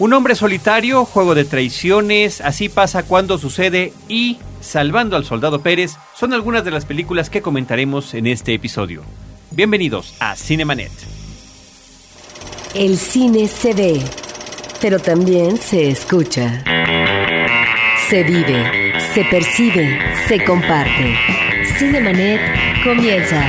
[0.00, 5.96] Un hombre solitario, juego de traiciones, así pasa cuando sucede y Salvando al Soldado Pérez
[6.14, 9.02] son algunas de las películas que comentaremos en este episodio.
[9.50, 10.90] Bienvenidos a Cinemanet.
[12.74, 14.00] El cine se ve,
[14.80, 16.64] pero también se escucha.
[18.08, 19.98] Se vive, se percibe,
[20.28, 21.14] se comparte.
[21.78, 22.40] Cinemanet
[22.84, 23.46] comienza.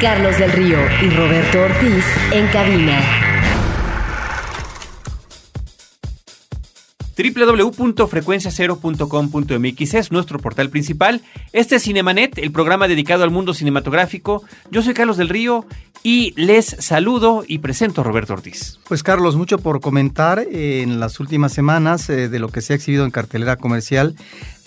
[0.00, 3.25] Carlos del Río y Roberto Ortiz en cabina.
[7.16, 11.22] www.frecuenciacero.com.mx es nuestro portal principal.
[11.52, 14.42] Este es Cinemanet, el programa dedicado al mundo cinematográfico.
[14.70, 15.64] Yo soy Carlos del Río
[16.02, 18.78] y les saludo y presento a Roberto Ortiz.
[18.86, 22.76] Pues Carlos, mucho por comentar en las últimas semanas eh, de lo que se ha
[22.76, 24.14] exhibido en cartelera comercial.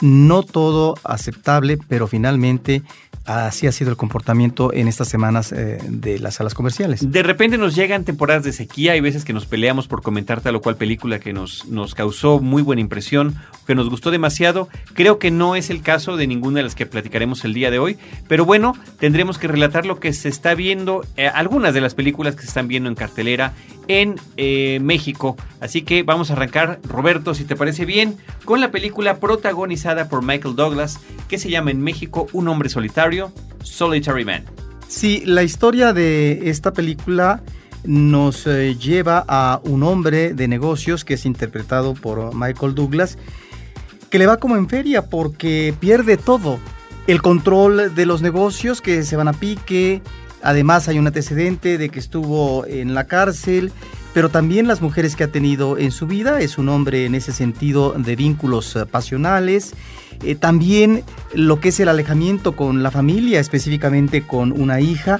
[0.01, 2.83] No todo aceptable, pero finalmente
[3.29, 7.11] así ha sido el comportamiento en estas semanas eh, de las salas comerciales.
[7.11, 10.55] De repente nos llegan temporadas de sequía, hay veces que nos peleamos por comentar tal
[10.55, 13.35] o cual película que nos, nos causó muy buena impresión,
[13.67, 14.67] que nos gustó demasiado.
[14.93, 17.77] Creo que no es el caso de ninguna de las que platicaremos el día de
[17.77, 21.93] hoy, pero bueno, tendremos que relatar lo que se está viendo, eh, algunas de las
[21.93, 23.53] películas que se están viendo en cartelera
[23.87, 25.35] en eh, México.
[25.59, 30.23] Así que vamos a arrancar, Roberto, si te parece bien, con la película protagonizada por
[30.23, 33.18] Michael Douglas, que se llama en México Un hombre solitario
[33.63, 34.43] Solitary Man.
[34.87, 37.43] Sí, la historia de esta película
[37.83, 43.17] nos eh, lleva a un hombre de negocios que es interpretado por Michael Douglas,
[44.09, 46.59] que le va como en feria porque pierde todo.
[47.07, 50.01] El control de los negocios que se van a pique,
[50.41, 53.71] además hay un antecedente de que estuvo en la cárcel,
[54.13, 57.31] pero también las mujeres que ha tenido en su vida, es un hombre en ese
[57.31, 59.73] sentido de vínculos eh, pasionales
[60.23, 65.19] eh, también lo que es el alejamiento con la familia, específicamente con una hija.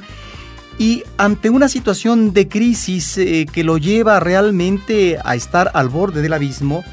[0.78, 6.22] Y ante una situación de crisis eh, que lo lleva realmente a estar al borde
[6.22, 6.84] del abismo,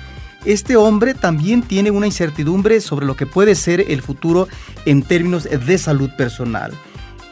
[0.45, 4.49] este hombre también tiene una incertidumbre sobre lo que puede ser el futuro
[4.85, 6.73] en términos de salud personal.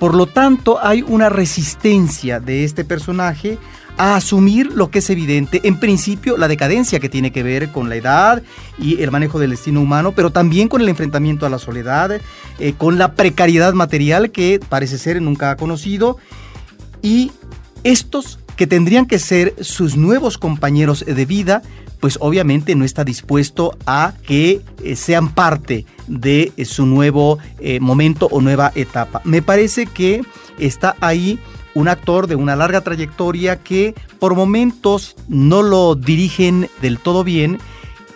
[0.00, 3.58] Por lo tanto, hay una resistencia de este personaje
[3.96, 7.88] a asumir lo que es evidente, en principio la decadencia que tiene que ver con
[7.88, 8.42] la edad
[8.78, 12.20] y el manejo del destino humano, pero también con el enfrentamiento a la soledad,
[12.58, 16.18] eh, con la precariedad material que parece ser nunca ha conocido,
[17.02, 17.32] y
[17.84, 21.62] estos que tendrían que ser sus nuevos compañeros de vida,
[22.00, 28.28] pues obviamente no está dispuesto a que eh, sean parte de su nuevo eh, momento
[28.30, 29.22] o nueva etapa.
[29.24, 30.22] Me parece que
[30.58, 31.38] está ahí
[31.74, 37.58] un actor de una larga trayectoria que por momentos no lo dirigen del todo bien.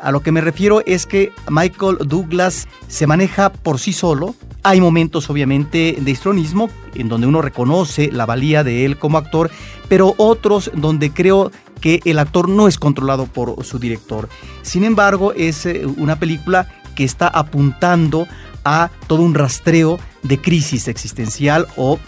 [0.00, 4.34] A lo que me refiero es que Michael Douglas se maneja por sí solo.
[4.62, 9.50] Hay momentos obviamente de histronismo en donde uno reconoce la valía de él como actor,
[9.88, 14.28] pero otros donde creo que el actor no es controlado por su director.
[14.62, 18.26] Sin embargo, es eh, una película que está apuntando
[18.68, 21.98] a todo un rastreo de crisis existencial o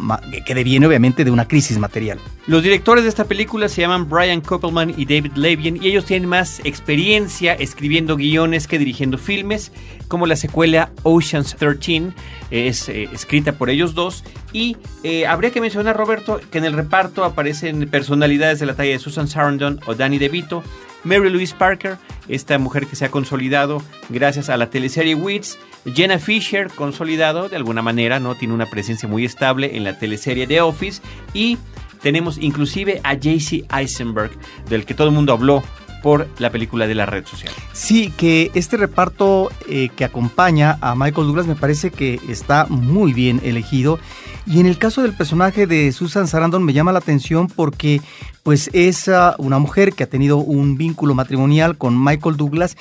[0.44, 2.18] que deviene obviamente de una crisis material.
[2.46, 6.28] Los directores de esta película se llaman Brian Koppelman y David Levien y ellos tienen
[6.28, 9.72] más experiencia escribiendo guiones que dirigiendo filmes,
[10.08, 12.12] como la secuela Ocean's 13
[12.50, 16.72] es eh, escrita por ellos dos y eh, habría que mencionar Roberto que en el
[16.72, 20.62] reparto aparecen personalidades de la talla de Susan Sarandon o Danny DeVito,
[21.04, 21.96] Mary Louise Parker,
[22.28, 27.56] esta mujer que se ha consolidado gracias a la teleserie Weeds, Jenna Fisher, consolidado de
[27.56, 28.34] alguna manera, ¿no?
[28.34, 31.00] Tiene una presencia muy estable en la teleserie The Office.
[31.32, 31.58] Y
[32.02, 34.30] tenemos inclusive a JC Eisenberg,
[34.68, 35.62] del que todo el mundo habló
[36.02, 37.52] por la película de la red social.
[37.72, 43.12] Sí, que este reparto eh, que acompaña a Michael Douglas me parece que está muy
[43.12, 43.98] bien elegido.
[44.46, 48.00] Y en el caso del personaje de Susan Sarandon me llama la atención porque
[48.42, 52.76] pues es ah, una mujer que ha tenido un vínculo matrimonial con Michael Douglas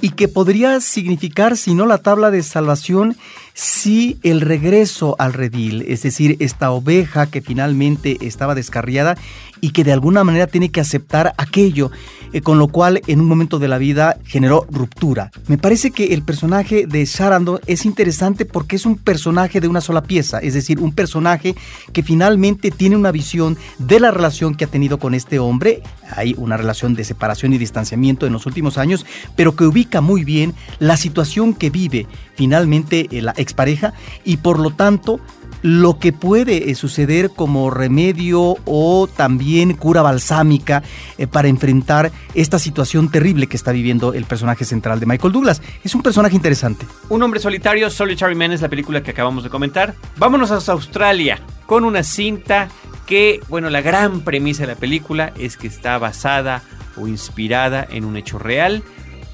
[0.00, 3.16] y que podría significar, si no la tabla de salvación,
[3.54, 9.16] si el regreso al redil, es decir, esta oveja que finalmente estaba descarriada
[9.60, 11.90] y que de alguna manera tiene que aceptar aquello,
[12.32, 15.30] eh, con lo cual en un momento de la vida generó ruptura.
[15.46, 19.80] Me parece que el personaje de Sarandon es interesante porque es un personaje de una
[19.80, 21.54] sola pieza, es decir, un personaje
[21.92, 25.82] que finalmente tiene una visión de la relación que ha tenido con este hombre.
[26.16, 30.24] Hay una relación de separación y distanciamiento en los últimos años, pero que ubica muy
[30.24, 33.92] bien la situación que vive finalmente eh, la expareja
[34.24, 35.20] y por lo tanto
[35.62, 40.82] lo que puede eh, suceder como remedio o también cura balsámica
[41.16, 45.62] eh, para enfrentar esta situación terrible que está viviendo el personaje central de Michael Douglas.
[45.84, 46.86] Es un personaje interesante.
[47.08, 49.94] Un hombre solitario, Solitary Man es la película que acabamos de comentar.
[50.16, 52.68] Vámonos a Australia con una cinta
[53.06, 56.62] que, bueno, la gran premisa de la película es que está basada
[56.96, 58.82] o inspirada en un hecho real,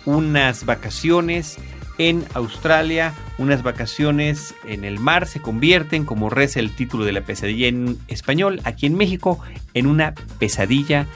[0.04, 1.58] unas vacaciones
[1.98, 7.20] en Australia, unas vacaciones en el mar se convierten, como reza el título de la
[7.20, 9.40] pesadilla en español, aquí en México,
[9.74, 11.06] en una pesadilla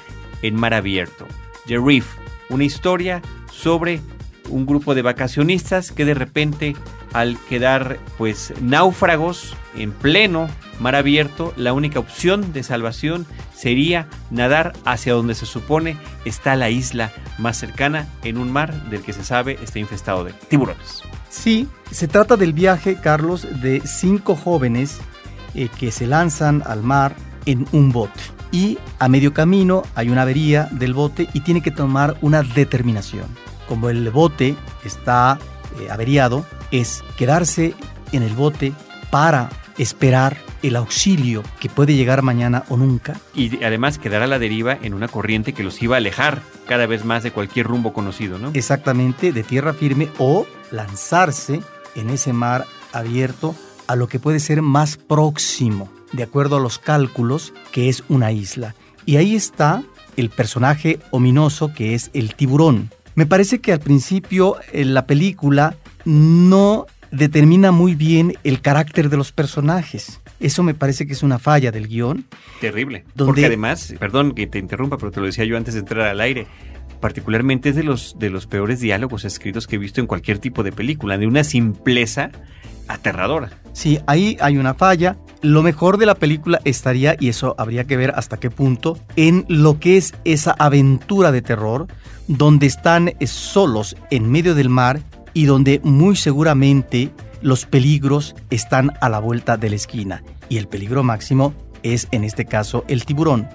[0.42, 1.26] en mar abierto.
[1.66, 2.06] The Reef,
[2.48, 3.22] una historia
[3.52, 4.00] sobre
[4.48, 6.76] un grupo de vacacionistas que de repente
[7.12, 10.48] al quedar pues náufragos en pleno
[10.80, 13.26] mar abierto, la única opción de salvación
[13.58, 19.02] sería nadar hacia donde se supone está la isla más cercana en un mar del
[19.02, 21.02] que se sabe está infestado de tiburones.
[21.28, 24.98] Sí, se trata del viaje, Carlos, de cinco jóvenes
[25.54, 27.16] eh, que se lanzan al mar
[27.46, 28.20] en un bote.
[28.52, 33.26] Y a medio camino hay una avería del bote y tiene que tomar una determinación.
[33.66, 35.38] Como el bote está
[35.80, 37.74] eh, averiado, es quedarse
[38.12, 38.72] en el bote
[39.10, 43.18] para esperar el auxilio que puede llegar mañana o nunca.
[43.34, 46.86] Y además quedar a la deriva en una corriente que los iba a alejar cada
[46.86, 48.50] vez más de cualquier rumbo conocido, ¿no?
[48.54, 51.62] Exactamente, de tierra firme o lanzarse
[51.94, 53.54] en ese mar abierto
[53.86, 58.32] a lo que puede ser más próximo, de acuerdo a los cálculos, que es una
[58.32, 58.74] isla.
[59.06, 59.82] Y ahí está
[60.16, 62.90] el personaje ominoso que es el tiburón.
[63.14, 69.16] Me parece que al principio en la película no determina muy bien el carácter de
[69.16, 70.20] los personajes.
[70.40, 72.24] Eso me parece que es una falla del guion.
[72.60, 73.04] Terrible.
[73.16, 76.20] Porque además, perdón que te interrumpa, pero te lo decía yo antes de entrar al
[76.20, 76.46] aire,
[77.00, 80.62] particularmente es de los, de los peores diálogos escritos que he visto en cualquier tipo
[80.62, 82.30] de película, de una simpleza
[82.88, 83.50] aterradora.
[83.72, 85.16] Sí, ahí hay una falla.
[85.40, 89.44] Lo mejor de la película estaría, y eso habría que ver hasta qué punto, en
[89.48, 91.86] lo que es esa aventura de terror,
[92.26, 95.00] donde están solos en medio del mar
[95.34, 97.10] y donde muy seguramente
[97.40, 100.22] los peligros están a la vuelta de la esquina.
[100.48, 103.48] Y el peligro máximo es en este caso el tiburón.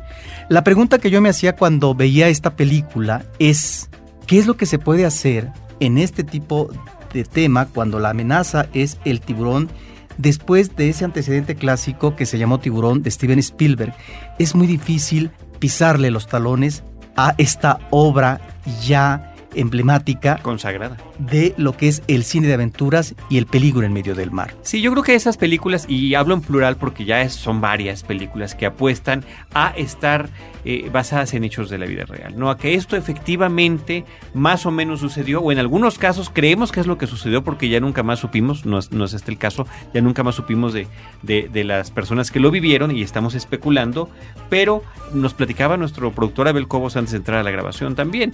[0.50, 3.90] La pregunta que yo me hacía cuando veía esta película es,
[4.28, 6.70] ¿qué es lo que se puede hacer en este tipo
[7.14, 9.70] de tema cuando la amenaza es el tiburón?
[10.18, 13.96] Después de ese antecedente clásico que se llamó Tiburón de Steven Spielberg,
[14.38, 16.84] es muy difícil pisarle los talones
[17.16, 18.42] a esta obra
[18.84, 20.40] ya emblemática.
[20.42, 20.98] Consagrada.
[21.20, 24.56] De lo que es el cine de aventuras y el peligro en medio del mar.
[24.62, 28.56] Sí, yo creo que esas películas, y hablo en plural porque ya son varias películas
[28.56, 29.24] que apuestan
[29.54, 30.30] a estar
[30.66, 32.50] eh, basadas en hechos de la vida real, ¿no?
[32.50, 36.88] A que esto efectivamente más o menos sucedió, o en algunos casos creemos que es
[36.88, 39.68] lo que sucedió porque ya nunca más supimos, no es, no es este el caso,
[39.94, 40.88] ya nunca más supimos de,
[41.22, 44.10] de, de las personas que lo vivieron y estamos especulando,
[44.50, 44.84] pero
[45.14, 48.32] nos platicaba nuestro productor Abel Cobos antes de entrar a la grabación también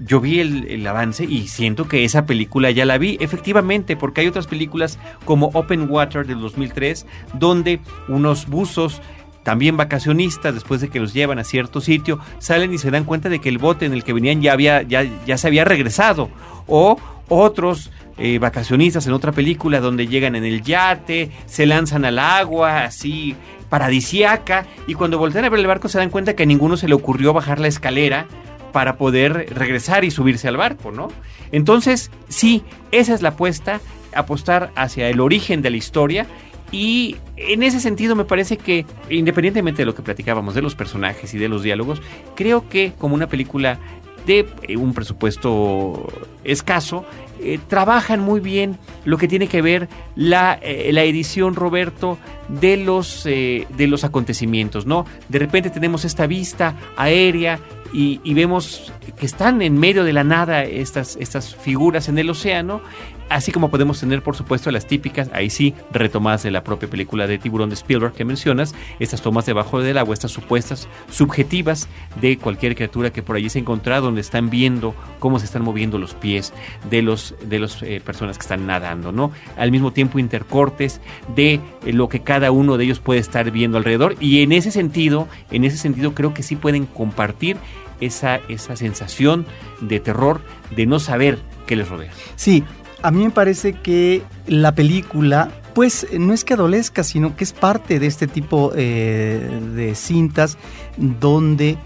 [0.00, 4.26] yo vi el, avance y siento que esa película ya la vi, efectivamente, porque hay
[4.28, 9.00] otras películas como Open Water del 2003, donde unos buzos
[9.42, 13.28] también vacacionistas, después de que los llevan a cierto sitio, salen y se dan cuenta
[13.28, 16.28] de que el bote en el que venían ya, había, ya, ya se había regresado.
[16.66, 16.98] O
[17.28, 22.84] otros eh, vacacionistas en otra película donde llegan en el yate, se lanzan al agua,
[22.84, 23.36] así
[23.68, 26.88] paradisiaca, y cuando voltean a ver el barco se dan cuenta que a ninguno se
[26.88, 28.26] le ocurrió bajar la escalera
[28.72, 31.08] para poder regresar y subirse al barco, ¿no?
[31.52, 32.62] Entonces, sí,
[32.92, 33.80] esa es la apuesta,
[34.14, 36.26] apostar hacia el origen de la historia
[36.70, 41.32] y en ese sentido me parece que, independientemente de lo que platicábamos de los personajes
[41.32, 42.02] y de los diálogos,
[42.34, 43.78] creo que como una película
[44.26, 46.06] de eh, un presupuesto
[46.44, 47.06] escaso,
[47.42, 52.18] eh, trabajan muy bien lo que tiene que ver la, eh, la edición, Roberto,
[52.48, 55.04] de los, de los acontecimientos, ¿no?
[55.28, 57.60] De repente tenemos esta vista aérea
[57.92, 62.80] y, vemos que están en medio de la nada estas, estas figuras en el océano,
[63.28, 67.26] así como podemos tener por supuesto las típicas, ahí sí, retomadas de la propia película
[67.26, 71.88] de Tiburón de Spielberg que mencionas, estas tomas debajo del agua, estas supuestas subjetivas
[72.20, 75.98] de cualquier criatura que por allí se encontrado, donde están viendo cómo se están moviendo
[75.98, 76.52] los pies
[76.90, 79.32] de los de las eh, personas que están nadando, ¿no?
[79.56, 81.00] Al mismo tiempo intercortes
[81.34, 84.70] de eh, lo que cada uno de ellos puede estar viendo alrededor y en ese
[84.70, 87.56] sentido, en ese sentido creo que sí pueden compartir
[88.00, 89.46] esa, esa sensación
[89.80, 90.40] de terror,
[90.74, 92.10] de no saber qué les rodea.
[92.36, 92.64] Sí,
[93.02, 97.52] a mí me parece que la película, pues no es que adolezca, sino que es
[97.52, 100.58] parte de este tipo eh, de cintas
[100.96, 101.78] donde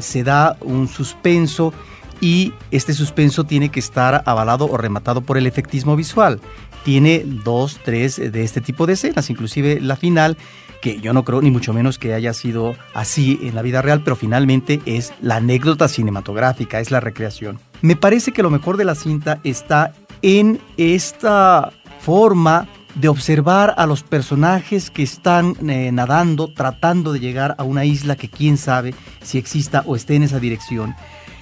[0.00, 1.72] se da un suspenso
[2.20, 6.40] y este suspenso tiene que estar avalado o rematado por el efectismo visual.
[6.84, 10.36] Tiene dos, tres de este tipo de escenas, inclusive la final
[10.80, 14.02] que yo no creo ni mucho menos que haya sido así en la vida real,
[14.04, 17.58] pero finalmente es la anécdota cinematográfica, es la recreación.
[17.82, 23.86] Me parece que lo mejor de la cinta está en esta forma de observar a
[23.86, 28.94] los personajes que están eh, nadando, tratando de llegar a una isla que quién sabe
[29.22, 30.94] si exista o esté en esa dirección.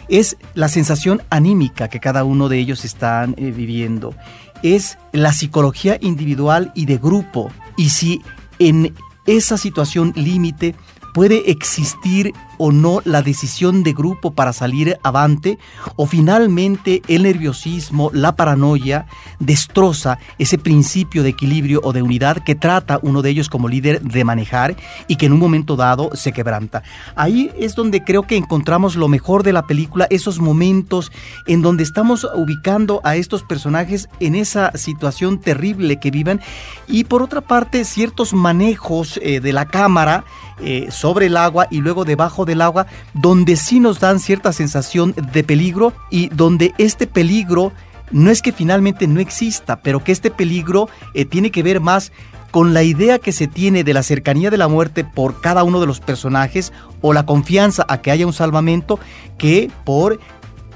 [0.08, 4.14] es la sensación anímica que cada uno de ellos están eh, viviendo,
[4.62, 8.22] es la psicología individual y de grupo, y si
[8.58, 8.94] en
[9.26, 10.74] esa situación límite
[11.12, 15.58] puede existir o no la decisión de grupo para salir avante
[15.96, 19.06] o finalmente el nerviosismo, la paranoia
[19.38, 24.00] destroza ese principio de equilibrio o de unidad que trata uno de ellos como líder
[24.02, 24.76] de manejar
[25.08, 26.82] y que en un momento dado se quebranta.
[27.14, 31.12] Ahí es donde creo que encontramos lo mejor de la película, esos momentos
[31.46, 36.40] en donde estamos ubicando a estos personajes en esa situación terrible que viven
[36.88, 40.24] y por otra parte ciertos manejos eh, de la cámara
[40.58, 45.14] eh, sobre el agua y luego debajo del agua, donde sí nos dan cierta sensación
[45.32, 47.72] de peligro y donde este peligro
[48.10, 52.12] no es que finalmente no exista, pero que este peligro eh, tiene que ver más
[52.50, 55.80] con la idea que se tiene de la cercanía de la muerte por cada uno
[55.80, 56.72] de los personajes
[57.02, 58.98] o la confianza a que haya un salvamento
[59.36, 60.18] que por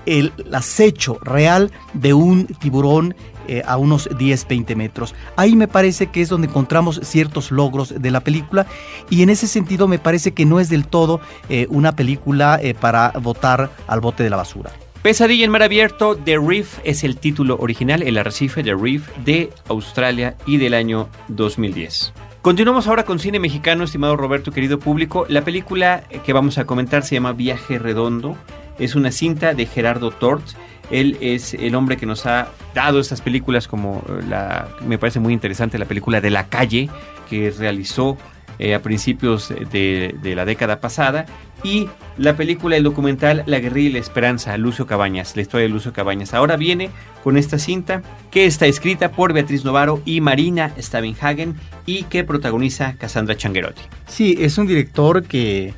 [0.07, 3.15] el acecho real de un tiburón
[3.49, 5.15] eh, a unos 10, 20 metros.
[5.37, 8.67] Ahí me parece que es donde encontramos ciertos logros de la película
[9.09, 12.75] y en ese sentido me parece que no es del todo eh, una película eh,
[12.75, 14.71] para votar al bote de la basura.
[15.03, 19.51] Pesadilla en mar abierto, The Reef es el título original, el arrecife The Reef de
[19.69, 22.13] Australia y del año 2010.
[22.43, 25.27] Continuamos ahora con cine mexicano, estimado Roberto, querido público.
[25.29, 28.37] La película que vamos a comentar se llama Viaje Redondo.
[28.79, 30.45] Es una cinta de Gerardo Tort
[30.91, 35.33] él es el hombre que nos ha dado estas películas como la, me parece muy
[35.33, 36.89] interesante, la película de la calle
[37.29, 38.17] que realizó
[38.63, 41.25] eh, a principios de, la década pasada
[41.65, 45.71] y la película, el documental La guerrilla y la esperanza, Lucio Cabañas, la historia de
[45.73, 46.35] Lucio Cabañas.
[46.35, 46.91] Ahora viene
[47.25, 51.55] con esta cinta que está escrita por Beatriz Novaro y Marina Stavenhagen
[51.87, 53.81] y que protagoniza Cassandra Changuerotti.
[54.07, 55.75] Sí, es un director que eh,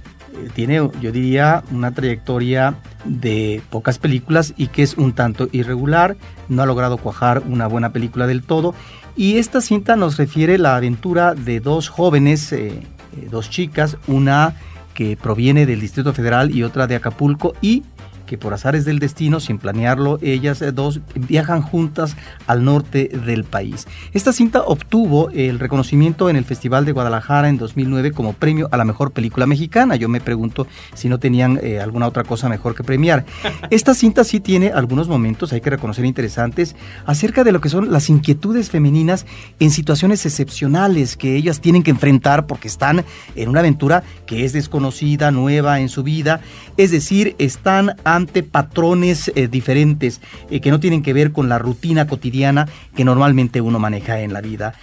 [0.54, 6.16] tiene, yo diría, una trayectoria de pocas películas y que es un tanto irregular,
[6.48, 8.74] no ha logrado cuajar una buena película del todo.
[9.16, 12.68] Y esta cinta nos refiere la aventura de dos jóvenes, eh,
[13.16, 14.54] eh, dos chicas, una
[14.94, 17.82] que proviene del Distrito Federal y otra de Acapulco, y
[18.32, 23.44] que por azares del destino, sin planearlo, ellas eh, dos viajan juntas al norte del
[23.44, 23.86] país.
[24.14, 28.78] Esta cinta obtuvo el reconocimiento en el Festival de Guadalajara en 2009 como premio a
[28.78, 29.96] la mejor película mexicana.
[29.96, 33.26] Yo me pregunto si no tenían eh, alguna otra cosa mejor que premiar.
[33.70, 36.74] Esta cinta sí tiene algunos momentos, hay que reconocer interesantes,
[37.04, 39.26] acerca de lo que son las inquietudes femeninas
[39.60, 43.04] en situaciones excepcionales que ellas tienen que enfrentar porque están
[43.36, 46.40] en una aventura que es desconocida, nueva en su vida.
[46.78, 47.94] Es decir, están
[48.26, 53.60] patrones eh, diferentes eh, que no tienen que ver con la rutina cotidiana que normalmente
[53.60, 54.74] uno maneja en la vida.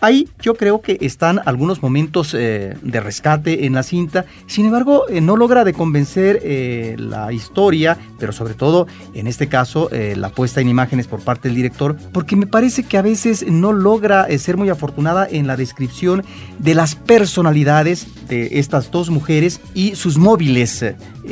[0.00, 5.04] Ahí yo creo que están algunos momentos eh, de rescate en la cinta, sin embargo
[5.22, 6.42] no logra de convencer
[6.98, 11.56] la historia, pero sobre todo en este caso la puesta en imágenes por parte del
[11.56, 16.24] director, porque me parece que a veces no logra ser muy afortunada en la descripción
[16.58, 20.84] de las personalidades de estas dos mujeres y sus móviles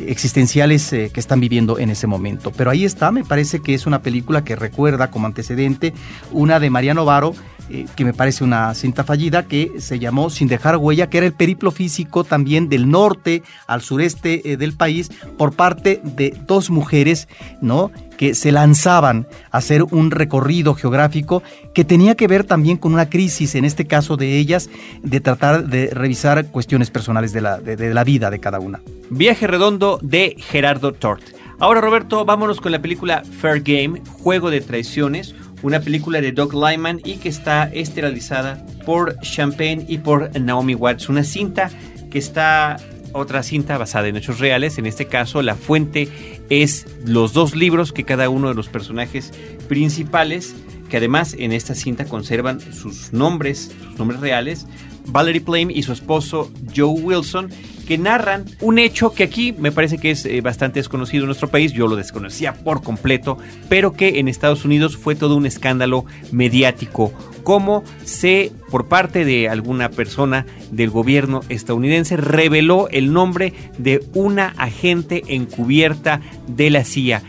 [0.07, 2.53] existenciales eh, que están viviendo en ese momento.
[2.57, 5.95] Pero ahí está, me parece que es una película que recuerda como antecedente
[6.33, 7.35] una de Mariano Varo,
[7.71, 11.27] eh, que me parece una cinta fallida, que se llamó Sin dejar huella, que era
[11.27, 16.71] el periplo físico también del norte al sureste eh, del país por parte de dos
[16.71, 17.29] mujeres,
[17.61, 17.91] ¿no?
[18.17, 21.43] que se lanzaban a hacer un recorrido geográfico
[21.75, 24.71] que tenía que ver también con una crisis, en este caso de ellas,
[25.03, 28.81] de tratar de revisar cuestiones personales de la, de, la vida de cada una.
[29.11, 31.23] Viaje redondo de Gerardo Tort.
[31.59, 36.53] Ahora Roberto, vámonos con la película Fair Game, Juego de Traiciones, una película de Doug
[36.53, 41.71] Lyman y que está esterilizada por Champagne y por Naomi Watts, una cinta
[42.11, 42.77] que está
[43.13, 44.77] otra cinta basada en hechos reales.
[44.77, 46.09] En este caso, la fuente
[46.51, 49.33] es los dos libros que cada uno de los personajes
[49.67, 50.55] principales,
[50.91, 54.67] que además en esta cinta conservan sus nombres, sus nombres reales,
[55.07, 57.51] Valerie Plame y su esposo Joe Wilson,
[57.87, 61.49] que narran un hecho que aquí me parece que es eh, bastante desconocido en nuestro
[61.49, 63.37] país, yo lo desconocía por completo,
[63.69, 69.49] pero que en Estados Unidos fue todo un escándalo mediático, como se, por parte de
[69.49, 77.23] alguna persona del gobierno estadounidense, reveló el nombre de una agente encubierta de la CIA.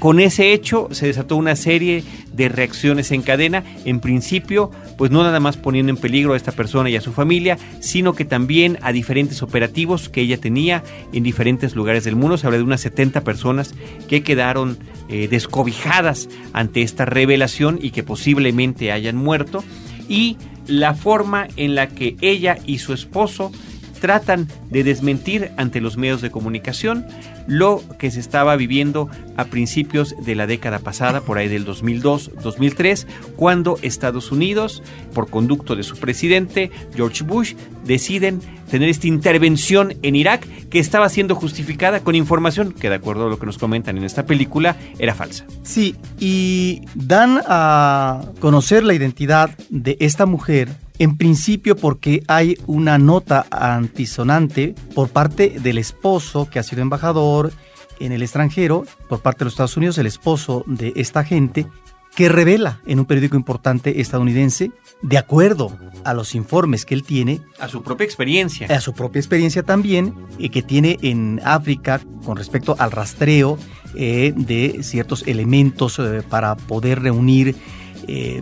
[0.00, 2.02] Con ese hecho se desató una serie
[2.32, 6.52] de reacciones en cadena, en principio, pues no nada más poniendo en peligro a esta
[6.52, 11.22] persona y a su familia, sino que también a diferentes operativos que ella tenía en
[11.22, 12.38] diferentes lugares del mundo.
[12.38, 13.74] Se habla de unas 70 personas
[14.08, 14.78] que quedaron
[15.10, 19.62] eh, descobijadas ante esta revelación y que posiblemente hayan muerto.
[20.08, 23.52] Y la forma en la que ella y su esposo
[24.00, 27.06] tratan de desmentir ante los medios de comunicación
[27.50, 33.06] lo que se estaba viviendo a principios de la década pasada, por ahí del 2002-2003,
[33.34, 37.54] cuando Estados Unidos, por conducto de su presidente, George Bush,
[37.84, 38.40] deciden
[38.70, 43.28] tener esta intervención en Irak que estaba siendo justificada con información que, de acuerdo a
[43.28, 45.44] lo que nos comentan en esta película, era falsa.
[45.64, 50.68] Sí, y dan a conocer la identidad de esta mujer
[51.00, 57.52] en principio porque hay una nota antisonante por parte del esposo que ha sido embajador
[58.00, 61.66] en el extranjero, por parte de los Estados Unidos, el esposo de esta gente,
[62.14, 67.40] que revela en un periódico importante estadounidense, de acuerdo a los informes que él tiene,
[67.58, 72.36] a su propia experiencia, a su propia experiencia también, eh, que tiene en África con
[72.36, 73.58] respecto al rastreo
[73.94, 77.56] eh, de ciertos elementos eh, para poder reunir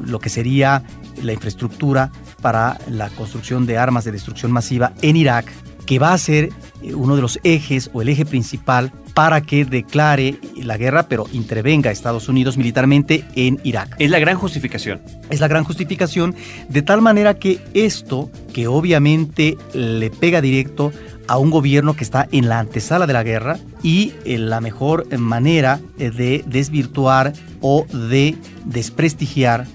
[0.03, 0.83] lo que sería
[1.23, 5.47] la infraestructura para la construcción de armas de destrucción masiva en Irak,
[5.87, 6.51] que va a ser
[6.83, 11.27] eh, uno de los ejes o el eje principal para que declare la guerra, pero
[11.33, 13.97] intervenga Estados Unidos militarmente en Irak.
[13.99, 15.01] Es la gran justificación.
[15.29, 16.37] Es la gran justificación,
[16.69, 20.93] de tal manera que esto, que obviamente le pega directo
[21.27, 25.07] a un gobierno que está en la antesala de la guerra y eh, la mejor
[25.19, 29.67] manera eh, de desvirtuar o de desprestigiar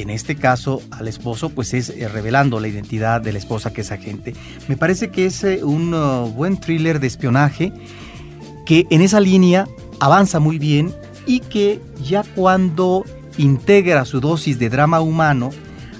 [0.00, 3.82] en este caso al esposo, pues es eh, revelando la identidad de la esposa que
[3.82, 4.34] es agente.
[4.68, 7.72] Me parece que es eh, un uh, buen thriller de espionaje
[8.66, 9.68] que en esa línea
[10.00, 10.94] avanza muy bien
[11.26, 13.04] y que ya cuando
[13.38, 15.50] integra su dosis de drama humano,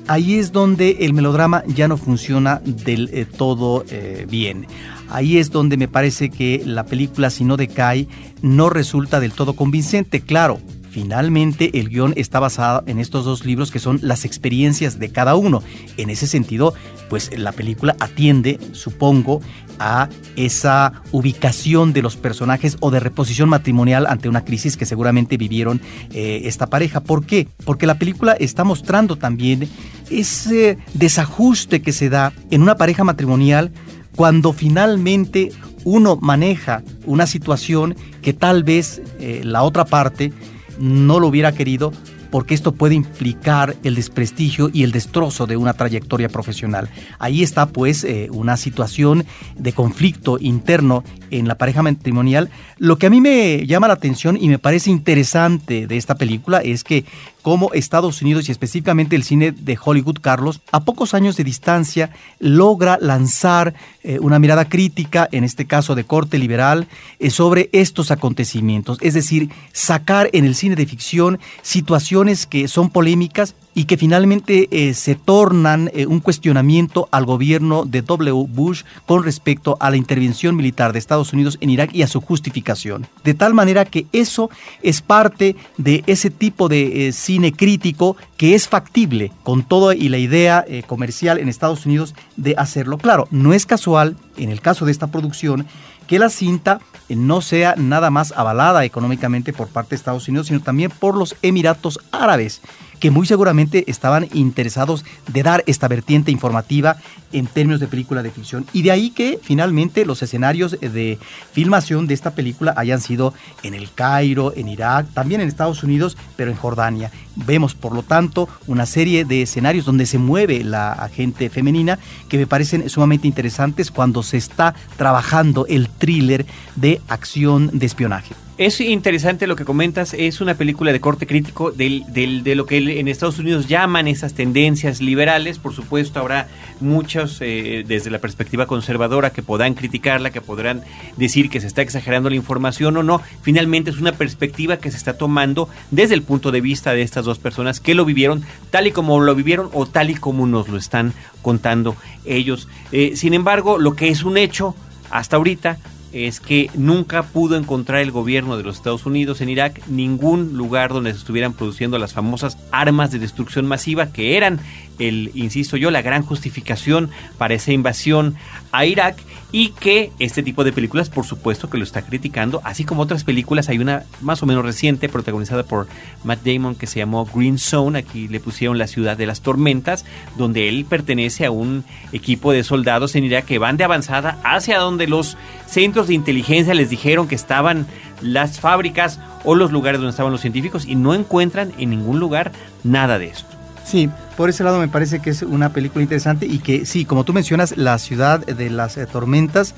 [0.09, 3.85] ahí es donde el melodrama ya no funciona del eh, todo
[4.29, 4.67] bien.
[5.09, 8.07] Ahí es donde me parece que la película, si no decae,
[8.43, 10.21] no resulta del todo convincente.
[10.21, 10.61] Claro,
[10.91, 15.37] Finalmente, el guion está basado en estos dos libros que son las experiencias de cada
[15.37, 15.63] uno.
[15.97, 16.75] En ese sentido,
[17.09, 19.41] pues la película atiende, supongo,
[19.79, 25.37] a esa ubicación de los personajes o de reposición matrimonial ante una crisis que seguramente
[25.37, 25.81] vivieron
[26.13, 27.01] eh, esta pareja.
[27.01, 27.49] ¿Por qué?
[27.65, 29.69] Porque la película está mostrando también
[30.11, 33.71] ese desajuste que se da en una pareja matrimonial
[34.17, 35.53] cuando finalmente
[35.85, 40.33] uno maneja una situación que tal vez eh, la otra parte
[40.81, 41.93] no lo hubiera querido
[42.31, 46.89] porque esto puede implicar el desprestigio y el destrozo de una trayectoria profesional.
[47.19, 49.25] Ahí está pues eh, una situación
[49.57, 52.49] de conflicto interno en la pareja matrimonial.
[52.79, 56.59] Lo que a mí me llama la atención y me parece interesante de esta película
[56.59, 57.05] es que
[57.43, 62.11] como Estados Unidos y específicamente el cine de Hollywood, Carlos, a pocos años de distancia
[62.39, 68.11] logra lanzar eh, una mirada crítica, en este caso de corte liberal, eh, sobre estos
[68.11, 68.99] acontecimientos.
[69.01, 74.69] Es decir, sacar en el cine de ficción situaciones que son polémicas y que finalmente
[74.71, 78.47] eh, se tornan eh, un cuestionamiento al gobierno de W.
[78.49, 82.21] Bush con respecto a la intervención militar de Estados Unidos en Irak y a su
[82.21, 83.07] justificación.
[83.25, 84.51] De tal manera que eso
[84.83, 90.09] es parte de ese tipo de eh, cine crítico que es factible con todo y
[90.09, 92.97] la idea comercial en Estados Unidos de hacerlo.
[92.97, 95.67] Claro, no es casual en el caso de esta producción
[96.07, 100.61] que la cinta no sea nada más avalada económicamente por parte de Estados Unidos, sino
[100.61, 102.63] también por los Emiratos Árabes
[103.01, 106.97] que muy seguramente estaban interesados de dar esta vertiente informativa
[107.33, 108.67] en términos de película de ficción.
[108.73, 111.19] Y de ahí que finalmente los escenarios de
[111.53, 116.17] filmación de esta película hayan sido en el Cairo, en Irak, también en Estados Unidos,
[116.37, 117.11] pero en Jordania.
[117.37, 122.39] Vemos, por lo tanto, una serie de escenarios donde se mueve la agente femenina que
[122.39, 126.45] me parecen sumamente interesantes cuando se está trabajando el thriller
[126.77, 128.35] de acción de espionaje.
[128.61, 133.01] Es interesante lo que comentas, es una película de corte crítico del, de lo que
[133.01, 135.59] en Estados Unidos llaman esas tendencias liberales.
[135.59, 136.47] Por supuesto, habrá
[136.79, 140.83] muchos eh, desde la perspectiva conservadora que podrán criticarla, que podrán
[141.17, 143.23] decir que se está exagerando la información o no.
[143.41, 147.25] Finalmente es una perspectiva que se está tomando desde el punto de vista de estas
[147.25, 150.69] dos personas que lo vivieron tal y como lo vivieron o tal y como nos
[150.69, 151.97] lo están contando
[152.27, 152.69] ellos.
[152.93, 154.75] Eh, sin embargo, lo que es un hecho
[155.11, 155.79] hasta ahorita
[156.13, 160.93] es que nunca pudo encontrar el gobierno de los Estados Unidos en Irak ningún lugar
[160.93, 164.61] donde se estuvieran produciendo las famosas armas de destrucción masiva que eran
[164.99, 168.35] el, insisto yo, la gran justificación para esa invasión
[168.73, 169.17] a Irak
[169.53, 173.25] y que este tipo de películas, por supuesto, que lo está criticando, así como otras
[173.25, 173.69] películas.
[173.69, 175.89] Hay una más o menos reciente protagonizada por
[176.25, 180.05] Matt Damon que se llamó Green Zone, aquí le pusieron la ciudad de las tormentas,
[180.37, 184.79] donde él pertenece a un equipo de soldados en Irak que van de avanzada hacia
[184.79, 185.37] donde los
[185.67, 187.87] centros de inteligencia les dijeron que estaban
[188.21, 192.53] las fábricas o los lugares donde estaban los científicos y no encuentran en ningún lugar
[192.85, 193.49] nada de esto.
[193.85, 194.09] Sí,
[194.41, 197.35] por ese lado me parece que es una película interesante y que sí, como tú
[197.35, 199.75] mencionas, la ciudad de las eh, tormentas,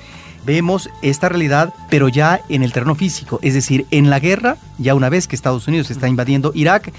[0.46, 4.94] vemos esta realidad, pero ya en el terreno físico, es decir, en la guerra, ya
[4.94, 6.92] una vez que Estados Unidos está invadiendo Irak,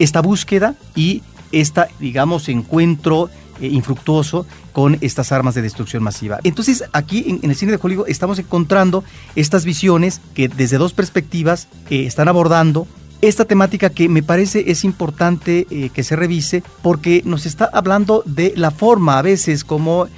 [0.00, 1.22] esta búsqueda y
[1.52, 6.40] esta, digamos, encuentro eh, infructuoso con estas armas de destrucción masiva.
[6.42, 9.04] Entonces, aquí en, el cine de Hollywood estamos encontrando
[9.36, 12.88] estas visiones que desde dos perspectivas eh, están abordando
[13.20, 18.22] esta temática que me parece es importante eh, que se revise porque nos está hablando
[18.26, 20.08] de la forma a veces como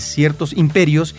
[0.00, 1.14] ciertos imperios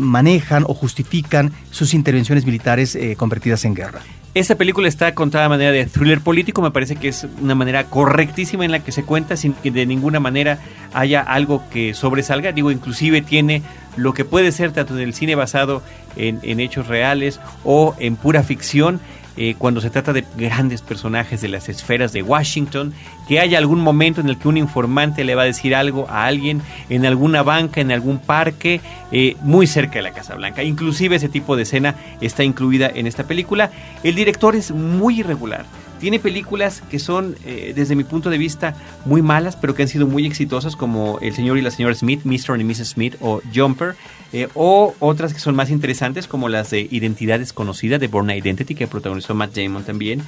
[0.00, 4.00] manejan o justifican sus intervenciones militares convertidas en guerra.
[4.38, 7.86] Esta película está contada de manera de thriller político, me parece que es una manera
[7.86, 10.60] correctísima en la que se cuenta sin que de ninguna manera
[10.92, 12.52] haya algo que sobresalga.
[12.52, 13.62] Digo, inclusive tiene
[13.96, 15.82] lo que puede ser tanto en el cine basado
[16.14, 19.00] en hechos reales o en pura ficción
[19.40, 22.92] eh, cuando se trata de grandes personajes de las esferas de Washington,
[23.28, 26.26] que haya algún momento en el que un informante le va a decir algo a
[26.26, 28.80] alguien en alguna banca, en algún parque,
[29.12, 30.64] eh, muy cerca de la Casa Blanca.
[30.64, 33.70] Inclusive ese tipo de escena está incluida en esta película.
[34.02, 35.66] El director es muy irregular
[35.98, 39.88] tiene películas que son, eh, desde mi punto de vista, muy malas, pero que han
[39.88, 42.60] sido muy exitosas, como El señor y la señora Smith, Mr.
[42.60, 42.88] y Mrs.
[42.90, 43.96] Smith o Jumper,
[44.32, 48.74] eh, o otras que son más interesantes, como las de Identidad Desconocida, de Born Identity,
[48.74, 50.22] que protagonizó Matt Damon también,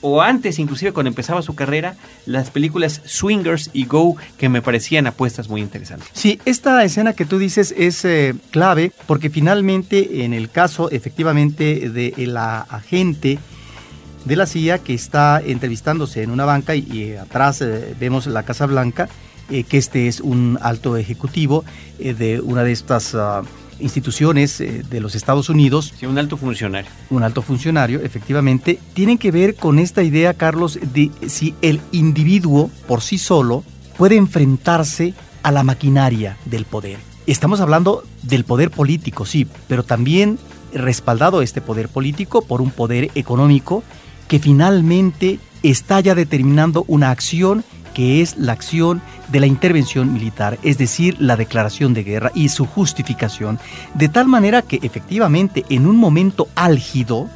[0.00, 5.06] o antes, inclusive cuando empezaba su carrera, las películas Swingers y Go, que me parecían
[5.06, 6.08] apuestas muy interesantes.
[6.12, 11.88] Sí, esta escena que tú dices es eh, clave porque finalmente en el caso efectivamente
[11.88, 13.38] de la agente
[14.24, 18.66] de la CIA que está entrevistándose en una banca y, atrás eh, vemos la Casa
[18.66, 19.08] Blanca,
[19.50, 21.64] eh, que este es un alto ejecutivo
[21.98, 23.42] eh, de una de estas ah,
[23.80, 25.92] instituciones de los Estados Unidos.
[25.98, 26.90] Sí, un alto funcionario.
[27.10, 28.78] Un alto funcionario, efectivamente.
[28.94, 33.64] Tienen que ver con esta idea, Carlos, de si el individuo por sí solo
[33.98, 36.98] puede enfrentarse a la maquinaria del poder.
[37.26, 40.38] Estamos hablando del poder político, sí, pero también
[40.72, 43.82] respaldado este poder político por un poder económico
[44.28, 50.58] que finalmente está ya determinando una acción que es la acción de la intervención militar,
[50.62, 53.58] es decir, la declaración de guerra y su justificación,
[53.94, 57.30] de tal manera que efectivamente en un momento álgido,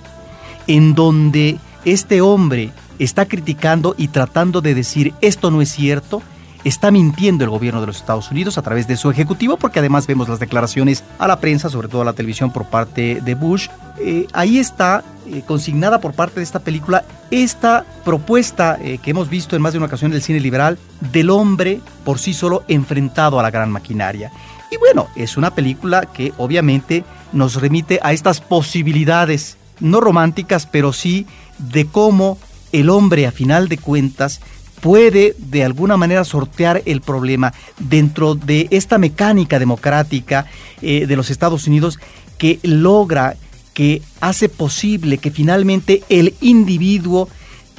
[0.66, 6.22] en donde este hombre está criticando y tratando de decir esto no es cierto,
[6.68, 10.06] está mintiendo el gobierno de los Estados Unidos a través de su ejecutivo, porque además
[10.06, 13.68] vemos las declaraciones a la prensa, sobre todo a la televisión por parte de Bush.
[14.00, 19.28] Eh, ahí está eh, consignada por parte de esta película esta propuesta eh, que hemos
[19.28, 20.78] visto en más de una ocasión del cine liberal
[21.12, 24.30] del hombre por sí solo enfrentado a la gran maquinaria.
[24.70, 30.92] Y bueno, es una película que obviamente nos remite a estas posibilidades, no románticas, pero
[30.92, 31.26] sí
[31.58, 32.38] de cómo
[32.72, 34.40] el hombre a final de cuentas
[34.80, 40.46] puede de alguna manera sortear el problema dentro de esta mecánica democrática
[40.82, 41.98] eh, de los Estados Unidos
[42.38, 43.36] que logra,
[43.74, 47.28] que hace posible que finalmente el individuo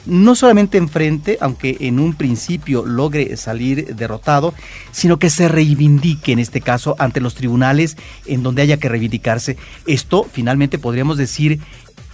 [0.06, 4.54] no solamente enfrente, aunque en un principio logre salir derrotado,
[4.92, 9.58] sino que se reivindique en este caso ante los tribunales en donde haya que reivindicarse.
[9.86, 11.60] Esto finalmente podríamos decir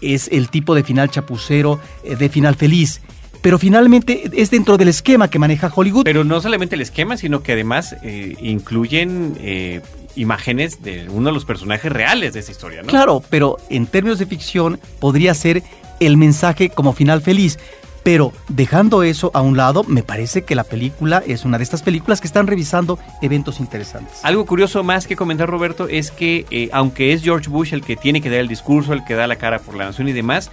[0.02, 3.02] es el tipo de final chapucero, eh, de final feliz
[3.46, 6.04] pero finalmente es dentro del esquema que maneja Hollywood.
[6.04, 9.82] Pero no solamente el esquema, sino que además eh, incluyen eh,
[10.16, 12.88] imágenes de uno de los personajes reales de esa historia, ¿no?
[12.88, 15.62] Claro, pero en términos de ficción podría ser
[16.00, 17.60] el mensaje como final feliz.
[18.02, 21.84] Pero dejando eso a un lado, me parece que la película es una de estas
[21.84, 24.22] películas que están revisando eventos interesantes.
[24.24, 27.96] Algo curioso más que comentar, Roberto, es que eh, aunque es George Bush el que
[27.96, 30.50] tiene que dar el discurso, el que da la cara por la nación y demás,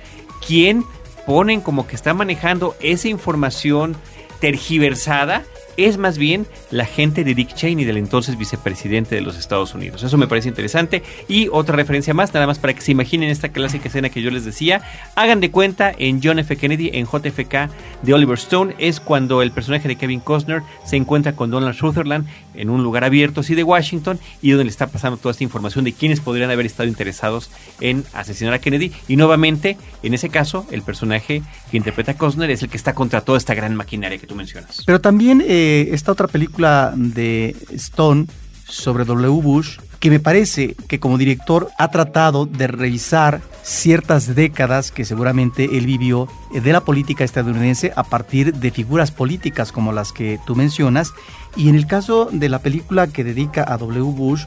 [0.47, 0.85] ¿quién
[1.27, 3.97] ponen como que está manejando esa información
[4.41, 5.45] tergiversada
[5.77, 10.03] es más bien la gente de Dick Cheney, del entonces vicepresidente de los Estados Unidos.
[10.03, 11.03] Eso me parece interesante.
[11.29, 14.31] Y otra referencia más, nada más para que se imaginen esta clásica escena que yo
[14.31, 14.83] les decía.
[15.15, 16.57] Hagan de cuenta en John F.
[16.57, 17.71] Kennedy, en JFK
[18.03, 22.27] de Oliver Stone, es cuando el personaje de Kevin Costner se encuentra con Donald Sutherland
[22.55, 25.85] en un lugar abierto así de Washington y donde le está pasando toda esta información
[25.85, 28.93] de quiénes podrían haber estado interesados en asesinar a Kennedy.
[29.09, 32.95] Y nuevamente, en ese caso, el personaje que interpreta a Costner es el que está
[32.95, 34.83] contra toda esta gran maquinaria que tú mencionas.
[34.87, 35.43] Pero también...
[35.47, 38.27] Eh, esta otra película de Stone
[38.67, 39.43] sobre W.
[39.43, 45.77] Bush, que me parece que como director ha tratado de revisar ciertas décadas que seguramente
[45.77, 50.57] él vivió de la política estadounidense a partir de figuras políticas como las que tú
[50.57, 51.12] mencionas.
[51.57, 54.03] Y en el caso de la película que dedica a W.
[54.03, 54.45] Bush,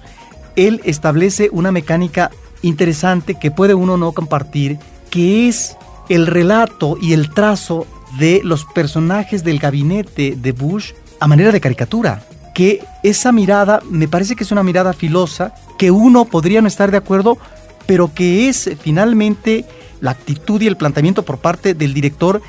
[0.55, 5.77] él establece una mecánica interesante que puede uno no compartir, que es
[6.09, 7.85] el relato y el trazo
[8.17, 12.23] de los personajes del gabinete de Bush a manera de caricatura.
[12.53, 16.89] Que esa mirada me parece que es una mirada filosa, que uno podría no estar
[16.89, 17.37] de acuerdo,
[17.85, 19.65] pero que es finalmente
[19.99, 22.41] la actitud y el planteamiento por parte del director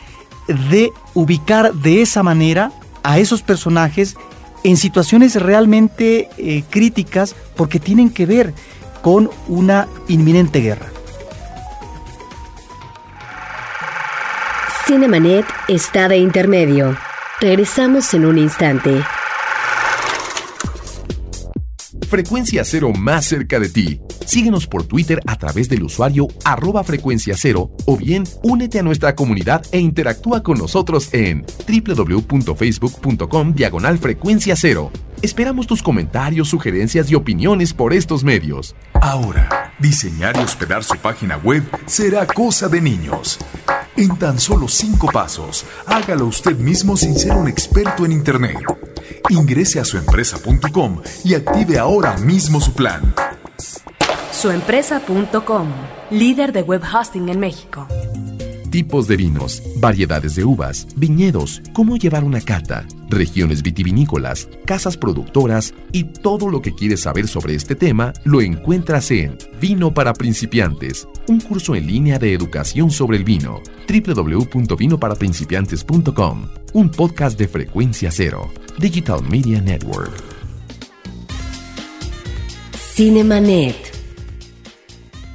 [0.71, 4.17] de ubicar de esa manera a esos personajes
[4.67, 8.53] en situaciones realmente eh, críticas porque tienen que ver
[9.01, 10.87] con una inminente guerra.
[14.85, 16.97] Cinemanet está de intermedio.
[17.41, 19.05] Regresamos en un instante.
[22.07, 24.01] Frecuencia Cero más cerca de ti.
[24.25, 29.15] Síguenos por Twitter a través del usuario arroba frecuencia cero o bien únete a nuestra
[29.15, 34.91] comunidad e interactúa con nosotros en www.facebook.com diagonal frecuencia cero.
[35.23, 38.75] Esperamos tus comentarios, sugerencias y opiniones por estos medios.
[38.95, 43.39] Ahora, diseñar y hospedar su página web será cosa de niños.
[43.97, 48.86] En tan solo cinco pasos, hágalo usted mismo sin ser un experto en Internet.
[49.29, 53.15] Ingrese a suempresa.com y active ahora mismo su plan.
[54.33, 55.69] Suempresa.com,
[56.11, 57.87] líder de web hosting en México.
[58.71, 65.73] Tipos de vinos, variedades de uvas, viñedos, cómo llevar una cata, regiones vitivinícolas, casas productoras
[65.93, 71.09] y todo lo que quieres saber sobre este tema lo encuentras en Vino para principiantes,
[71.29, 73.63] un curso en línea de educación sobre el vino.
[73.89, 80.13] www.vinoparaprincipiantes.com, un podcast de frecuencia cero, Digital Media Network.
[82.77, 83.75] Cinemanet.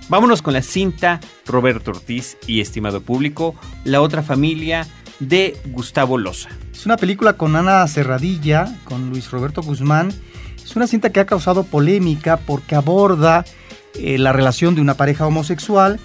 [0.08, 4.86] Vámonos con la cinta Roberto Ortiz y estimado público, La otra familia
[5.20, 6.50] de Gustavo Loza.
[6.72, 10.14] Es una película con Ana Serradilla, con Luis Roberto Guzmán.
[10.64, 13.46] Es una cinta que ha causado polémica porque aborda
[13.96, 16.00] eh, la relación de una pareja homosexual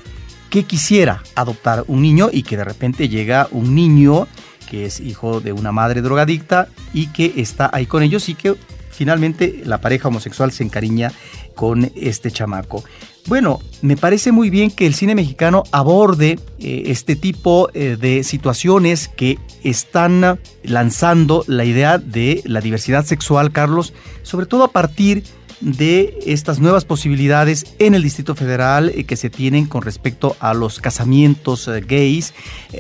[0.49, 4.27] que quisiera adoptar un niño y que de repente llega un niño
[4.69, 8.57] que es hijo de una madre drogadicta y que está ahí con ellos y que
[8.91, 11.13] finalmente la pareja homosexual se encariña
[11.55, 12.85] con este chamaco.
[13.27, 18.23] Bueno, me parece muy bien que el cine mexicano aborde eh, este tipo eh, de
[18.23, 25.25] situaciones que están lanzando la idea de la diversidad sexual, Carlos, sobre todo a partir
[25.25, 25.31] de
[26.27, 30.81] estas nuevas posibilidades en el Distrito Federal eh, que se tienen con respecto a los
[30.81, 32.35] casamientos gays,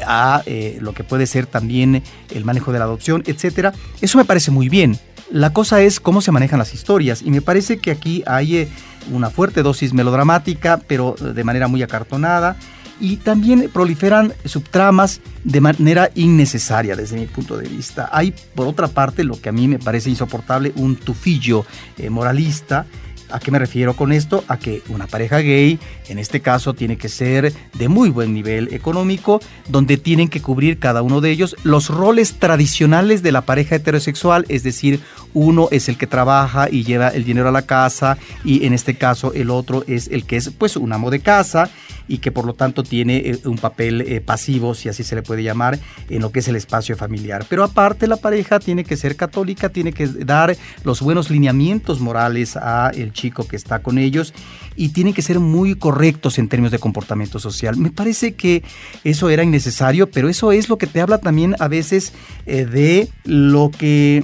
[0.06, 0.42] a
[0.80, 2.02] lo que puede ser también
[2.34, 3.72] el manejo de la adopción, etcétera.
[4.00, 4.98] Eso me parece muy bien.
[5.30, 8.68] La cosa es cómo se manejan las historias y me parece que aquí hay eh,
[9.10, 12.56] una fuerte dosis melodramática, pero de manera muy acartonada
[13.00, 18.08] y también proliferan subtramas de manera innecesaria desde mi punto de vista.
[18.12, 21.66] Hay, por otra parte, lo que a mí me parece insoportable, un tufillo
[21.98, 22.86] eh, moralista
[23.30, 24.44] ¿A qué me refiero con esto?
[24.48, 28.72] A que una pareja gay, en este caso, tiene que ser de muy buen nivel
[28.72, 33.76] económico, donde tienen que cubrir cada uno de ellos los roles tradicionales de la pareja
[33.76, 35.00] heterosexual, es decir,
[35.34, 38.96] uno es el que trabaja y lleva el dinero a la casa y en este
[38.96, 41.68] caso el otro es el que es pues un amo de casa
[42.08, 45.22] y que por lo tanto tiene eh, un papel eh, pasivo, si así se le
[45.22, 47.44] puede llamar, en lo que es el espacio familiar.
[47.48, 52.56] Pero aparte la pareja tiene que ser católica, tiene que dar los buenos lineamientos morales
[52.56, 54.34] a el chico que está con ellos
[54.76, 57.76] y tienen que ser muy correctos en términos de comportamiento social.
[57.76, 58.62] Me parece que
[59.04, 62.12] eso era innecesario, pero eso es lo que te habla también a veces
[62.46, 64.22] eh, de lo que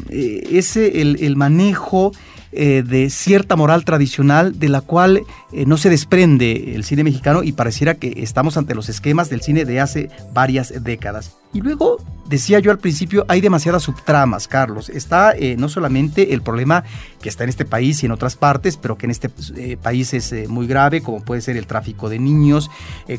[0.51, 2.12] es el, el manejo
[2.53, 7.43] eh, de cierta moral tradicional de la cual eh, no se desprende el cine mexicano
[7.43, 11.41] y pareciera que estamos ante los esquemas del cine de hace varias décadas.
[11.55, 11.99] Y luego,
[12.33, 14.88] decía yo al principio, hay demasiadas subtramas, Carlos.
[14.88, 16.83] Está eh, no solamente el problema
[17.21, 20.15] que está en este país y en otras partes, pero que en este eh, país
[20.15, 22.71] es eh, muy grave, como puede ser el tráfico de niños,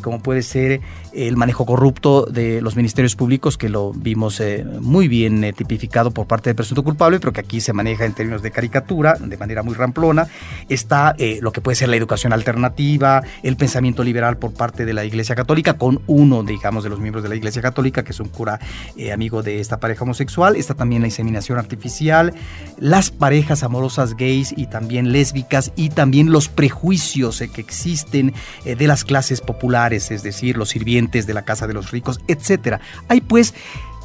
[0.01, 0.81] como puede ser
[1.13, 4.41] el manejo corrupto de los ministerios públicos, que lo vimos
[4.81, 8.41] muy bien tipificado por parte del presunto culpable, pero que aquí se maneja en términos
[8.41, 10.27] de caricatura, de manera muy ramplona.
[10.69, 15.05] Está lo que puede ser la educación alternativa, el pensamiento liberal por parte de la
[15.05, 18.29] Iglesia Católica, con uno, digamos, de los miembros de la Iglesia Católica, que es un
[18.29, 18.59] cura
[18.97, 20.55] eh, amigo de esta pareja homosexual.
[20.55, 22.33] Está también la inseminación artificial,
[22.79, 28.33] las parejas amorosas gays y también lésbicas y también los prejuicios eh, que existen
[28.65, 32.19] eh, de las clases populares, es decir, los sirvientes de la casa de los ricos,
[32.27, 32.79] etc.
[33.07, 33.53] Hay pues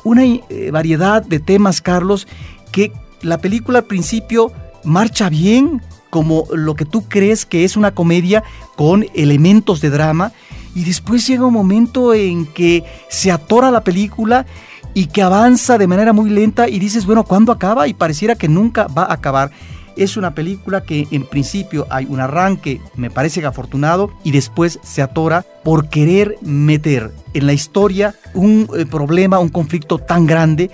[0.04, 0.22] una
[0.70, 2.28] variedad de temas, Carlos,
[2.72, 4.52] que la película al principio
[4.85, 8.42] marcha bien, como lo que tú crees que es una comedia
[8.76, 10.33] con elementos de drama
[10.79, 14.47] y después llega un momento en que se atora la película
[14.95, 17.88] y que avanza de manera muy lenta y dices, bueno, ¿cuándo acaba?
[17.88, 19.51] Y pareciera que nunca va a acabar.
[19.97, 24.79] Es una película que en principio hay un arranque, me parece que afortunado, y después
[24.85, 30.71] se atora por querer meter en la historia un eh, problema, un conflicto tan grande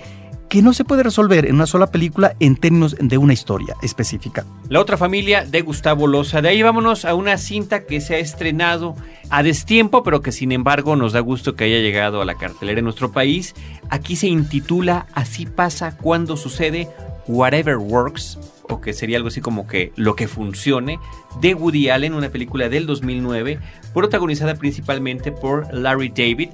[0.49, 4.45] que no se puede resolver en una sola película en términos de una historia específica.
[4.69, 6.41] La otra familia de Gustavo Loza.
[6.41, 8.95] De ahí vámonos a una cinta que se ha estrenado
[9.29, 12.79] a destiempo, pero que sin embargo nos da gusto que haya llegado a la cartelera
[12.79, 13.55] en nuestro país.
[13.89, 16.87] Aquí se intitula Así pasa cuando sucede
[17.27, 18.37] Whatever Works,
[18.69, 20.99] o que sería algo así como que lo que funcione,
[21.41, 23.59] de Woody Allen, una película del 2009,
[23.93, 26.49] protagonizada principalmente por Larry David.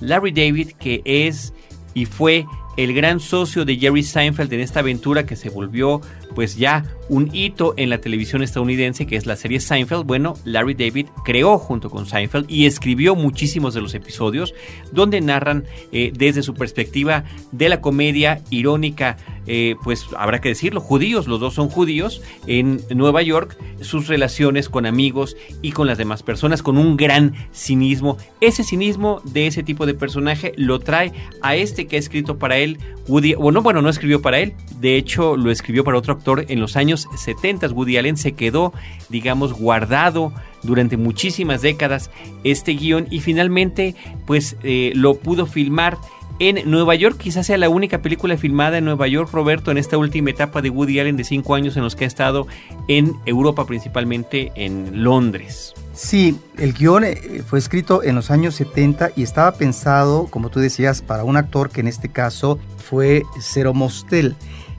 [0.00, 1.52] Larry David que es
[1.94, 2.44] y fue
[2.76, 6.00] el gran socio de Jerry Seinfeld en esta aventura que se volvió
[6.34, 10.04] pues ya un hito en la televisión estadounidense que es la serie Seinfeld.
[10.04, 14.54] Bueno, Larry David creó junto con Seinfeld y escribió muchísimos de los episodios
[14.92, 20.80] donde narran eh, desde su perspectiva de la comedia irónica, eh, pues habrá que decirlo,
[20.80, 25.98] judíos, los dos son judíos, en Nueva York, sus relaciones con amigos y con las
[25.98, 28.18] demás personas con un gran cinismo.
[28.40, 32.58] Ese cinismo de ese tipo de personaje lo trae a este que ha escrito para
[32.58, 32.78] él
[33.08, 36.60] Woody, bueno, bueno, no escribió para él, de hecho lo escribió para otro actor en
[36.60, 37.68] los años 70.
[37.68, 38.72] Woody Allen se quedó,
[39.08, 40.32] digamos, guardado
[40.62, 42.10] durante muchísimas décadas
[42.42, 43.94] este guion y finalmente
[44.26, 45.96] pues eh, lo pudo filmar
[46.38, 47.16] en Nueva York.
[47.18, 50.70] Quizás sea la única película filmada en Nueva York, Roberto, en esta última etapa de
[50.70, 52.46] Woody Allen de cinco años en los que ha estado
[52.88, 55.74] en Europa, principalmente en Londres.
[55.96, 60.60] Sí, el guion eh, fue escrito en los años 70 y estaba pensado, como tú
[60.60, 64.36] decías, para un actor que en este caso fue Cero Mostel.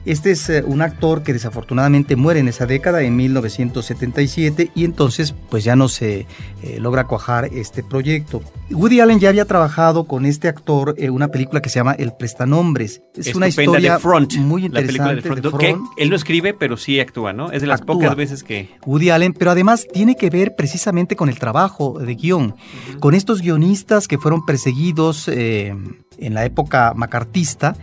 [0.08, 5.34] Este es eh, un actor que desafortunadamente muere en esa década, en 1977, y entonces
[5.50, 6.26] pues ya no se
[6.62, 8.40] eh, logra cuajar este proyecto.
[8.70, 12.14] Woody Allen ya había trabajado con este actor en una película que se llama El
[12.14, 13.02] Prestanombres.
[13.14, 13.98] Es una historia
[14.38, 15.28] muy interesante.
[15.98, 17.52] él no escribe, pero sí actúa, ¿no?
[17.52, 18.70] Es de las pocas veces que...
[18.86, 22.56] Woody Allen, pero además tiene que ver precisamente con el trabajo de guion,
[22.98, 25.76] con estos guionistas que fueron perseguidos eh,
[26.16, 27.76] en la época macartista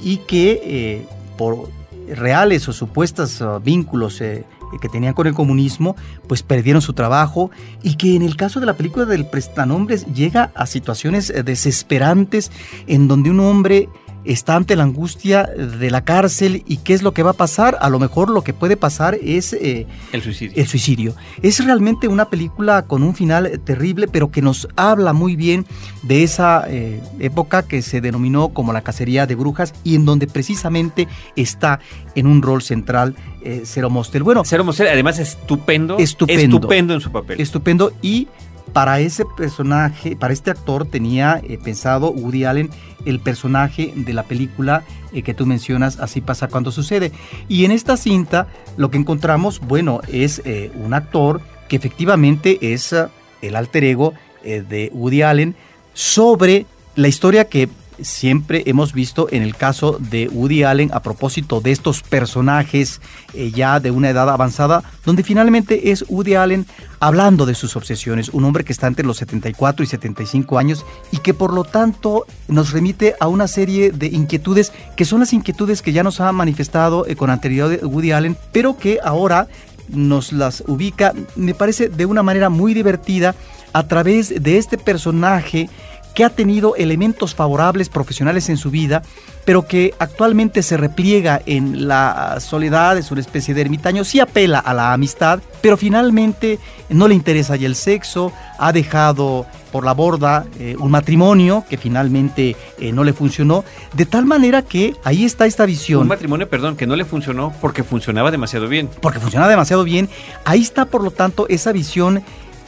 [0.00, 1.08] y que
[1.42, 1.68] por
[2.06, 4.44] reales o supuestos uh, vínculos eh,
[4.80, 5.96] que tenían con el comunismo,
[6.28, 7.50] pues perdieron su trabajo
[7.82, 12.52] y que en el caso de la película del prestanombres llega a situaciones eh, desesperantes
[12.86, 13.88] en donde un hombre
[14.24, 17.76] está ante la angustia de la cárcel y qué es lo que va a pasar.
[17.80, 20.56] A lo mejor lo que puede pasar es eh, el, suicidio.
[20.56, 21.14] el suicidio.
[21.42, 25.66] Es realmente una película con un final terrible, pero que nos habla muy bien
[26.02, 30.26] de esa eh, época que se denominó como la cacería de brujas y en donde
[30.26, 31.80] precisamente está
[32.14, 34.22] en un rol central eh, Cero Mostel.
[34.22, 37.40] Bueno, Cero Mostel además estupendo, estupendo, estupendo en su papel.
[37.40, 38.28] Estupendo y
[38.72, 42.70] para ese personaje, para este actor tenía eh, pensado Woody Allen
[43.04, 47.12] el personaje de la película eh, que tú mencionas, Así pasa cuando sucede.
[47.48, 52.94] Y en esta cinta lo que encontramos, bueno, es eh, un actor que efectivamente es
[53.40, 55.54] el alter ego de Woody Allen
[55.94, 57.68] sobre la historia que
[58.04, 63.00] siempre hemos visto en el caso de Woody Allen a propósito de estos personajes
[63.34, 66.66] eh, ya de una edad avanzada, donde finalmente es Woody Allen
[67.00, 71.18] hablando de sus obsesiones, un hombre que está entre los 74 y 75 años y
[71.18, 75.82] que por lo tanto nos remite a una serie de inquietudes que son las inquietudes
[75.82, 79.48] que ya nos ha manifestado eh, con anterioridad Woody Allen, pero que ahora
[79.88, 83.34] nos las ubica, me parece, de una manera muy divertida
[83.72, 85.68] a través de este personaje
[86.14, 89.02] que ha tenido elementos favorables profesionales en su vida,
[89.44, 94.58] pero que actualmente se repliega en la soledad, es una especie de ermitaño, sí apela
[94.58, 99.94] a la amistad, pero finalmente no le interesa ya el sexo, ha dejado por la
[99.94, 105.24] borda eh, un matrimonio que finalmente eh, no le funcionó, de tal manera que ahí
[105.24, 106.02] está esta visión.
[106.02, 108.88] Un matrimonio, perdón, que no le funcionó porque funcionaba demasiado bien.
[109.00, 110.10] Porque funcionaba demasiado bien.
[110.44, 112.22] Ahí está, por lo tanto, esa visión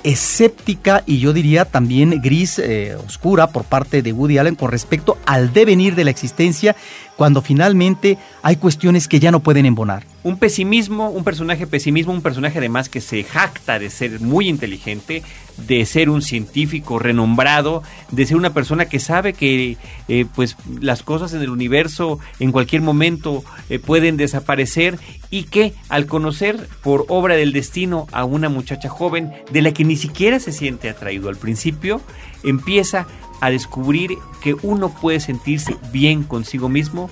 [0.04, 5.18] escéptica y yo diría también gris eh, oscura por parte de Woody Allen con respecto
[5.26, 6.76] al devenir de la existencia
[7.16, 10.13] cuando finalmente hay cuestiones que ya no pueden embonar.
[10.24, 15.22] Un pesimismo, un personaje pesimismo, un personaje además que se jacta de ser muy inteligente,
[15.58, 19.76] de ser un científico renombrado, de ser una persona que sabe que
[20.08, 25.74] eh, pues las cosas en el universo en cualquier momento eh, pueden desaparecer y que
[25.90, 30.40] al conocer por obra del destino a una muchacha joven de la que ni siquiera
[30.40, 32.00] se siente atraído al principio,
[32.44, 33.06] empieza
[33.42, 37.10] a descubrir que uno puede sentirse bien consigo mismo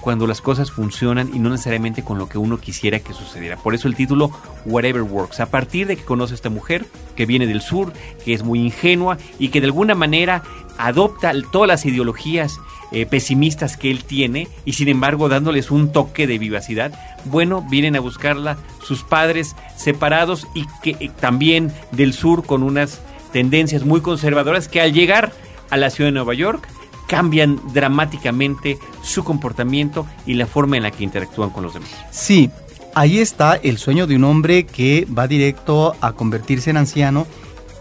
[0.00, 3.56] cuando las cosas funcionan y no necesariamente con lo que uno quisiera que sucediera.
[3.56, 4.30] Por eso el título
[4.64, 5.40] Whatever Works.
[5.40, 6.86] A partir de que conoce a esta mujer
[7.16, 7.92] que viene del sur,
[8.24, 10.42] que es muy ingenua y que de alguna manera
[10.78, 12.58] adopta todas las ideologías
[12.92, 16.92] eh, pesimistas que él tiene y sin embargo dándoles un toque de vivacidad,
[17.26, 23.00] bueno, vienen a buscarla sus padres separados y que eh, también del sur con unas
[23.32, 25.32] tendencias muy conservadoras que al llegar
[25.70, 26.66] a la ciudad de Nueva York,
[27.10, 31.90] cambian dramáticamente su comportamiento y la forma en la que interactúan con los demás.
[32.12, 32.50] Sí,
[32.94, 37.26] ahí está el sueño de un hombre que va directo a convertirse en anciano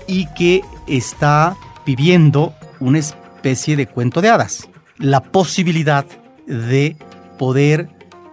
[0.08, 1.56] y que está
[1.86, 4.68] viviendo una especie de cuento de hadas.
[4.98, 6.08] La posibilidad
[6.48, 6.96] de
[7.38, 7.88] poder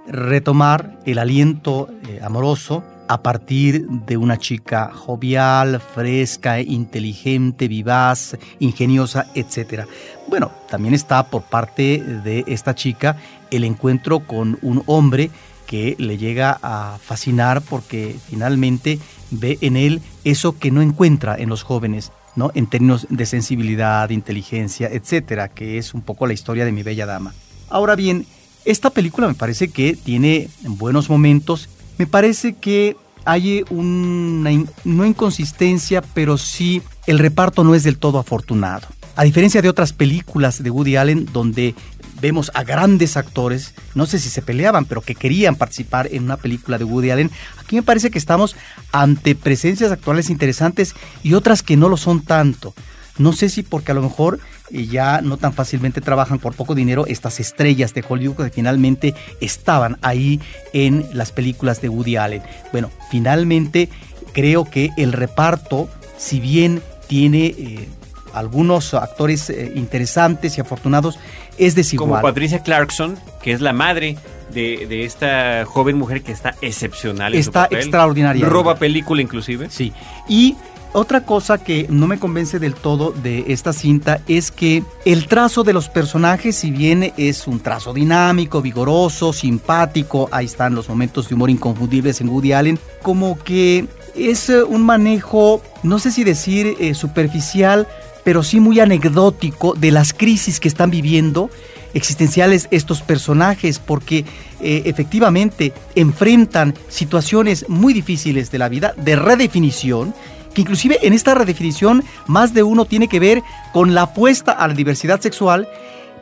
[0.09, 9.27] retomar el aliento eh, amoroso a partir de una chica jovial, fresca, inteligente, vivaz, ingeniosa,
[9.35, 9.85] etc.
[10.29, 13.17] Bueno, también está por parte de esta chica
[13.51, 15.31] el encuentro con un hombre
[15.67, 18.99] que le llega a fascinar porque finalmente
[19.31, 22.53] ve en él eso que no encuentra en los jóvenes, ¿no?
[22.55, 27.07] En términos de sensibilidad, inteligencia, etcétera, que es un poco la historia de mi bella
[27.07, 27.35] dama.
[27.69, 28.27] Ahora bien,
[28.65, 31.69] esta película me parece que tiene buenos momentos
[31.99, 34.51] me parece que hay una
[34.85, 38.87] no inconsistencia, pero sí el reparto no es del todo afortunado.
[39.17, 41.75] A diferencia de otras películas de Woody Allen donde
[42.21, 46.37] vemos a grandes actores, no sé si se peleaban, pero que querían participar en una
[46.37, 48.57] película de Woody Allen, aquí me parece que estamos
[48.93, 52.75] ante presencias actuales interesantes y otras que no lo son tanto.
[53.19, 54.41] No sé si porque a lo mejor
[54.71, 59.15] eh, ya no tan fácilmente trabajan por poco dinero estas estrellas de Hollywood que finalmente
[59.41, 60.41] estaban ahí
[60.73, 62.43] en las películas de Woody Allen.
[62.73, 63.89] Bueno, finalmente
[64.33, 65.89] creo que el reparto,
[66.19, 67.89] si bien tiene eh,
[68.35, 71.19] algunos actores eh, interesantes y afortunados,
[71.59, 72.11] es desigual.
[72.11, 74.17] Como Patricia Clarkson, que es la madre
[74.53, 77.35] de, esta joven mujer que está excepcional.
[77.35, 78.47] está extraordinaria.
[78.47, 79.69] Roba película inclusive.
[79.71, 79.93] Sí.
[80.29, 80.57] Y
[80.97, 85.63] otra cosa que no me convence del todo de esta cinta es que el trazo
[85.63, 91.29] de los personajes, si bien es un trazo dinámico, vigoroso, simpático, ahí están los momentos
[91.29, 93.85] de humor inconfundibles en Woody Allen, como que
[94.15, 97.87] es eh, un manejo, no sé si decir eh, superficial,
[98.25, 101.51] pero sí muy anecdótico de las crisis que están viviendo
[101.93, 104.25] existenciales estos personajes porque
[104.61, 110.15] eh, efectivamente enfrentan situaciones muy difíciles de la vida, de redefinición
[110.57, 113.43] que inclusive en esta redefinición más de uno tiene que ver
[113.75, 115.69] con la apuesta a la diversidad sexual,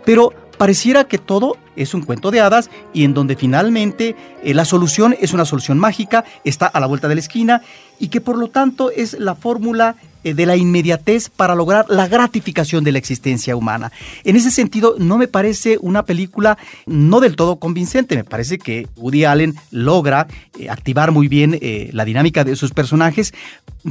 [0.04, 4.64] pero pareciera que todo es un cuento de hadas y en donde finalmente eh, la
[4.64, 7.62] solución es una solución mágica, está a la vuelta de la esquina
[8.00, 12.08] y que por lo tanto es la fórmula eh, de la inmediatez para lograr la
[12.08, 13.92] gratificación de la existencia humana.
[14.24, 18.16] En ese sentido, no me parece una película no del todo convincente.
[18.16, 20.26] Me parece que Woody Allen logra
[20.58, 21.60] eh, activar muy bien
[21.92, 23.32] la dinámica de sus personajes.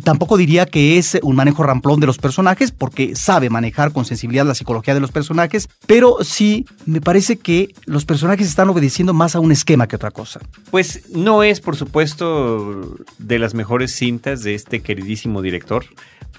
[0.04, 4.46] Tampoco diría que es un manejo ramplón de los personajes, porque sabe manejar con sensibilidad
[4.46, 9.36] la psicología de los personajes, pero sí me parece que los personajes están obedeciendo más
[9.36, 10.40] a un esquema que otra cosa.
[10.72, 15.86] Pues no es, por supuesto, de las mejores cintas de este queridísimo director.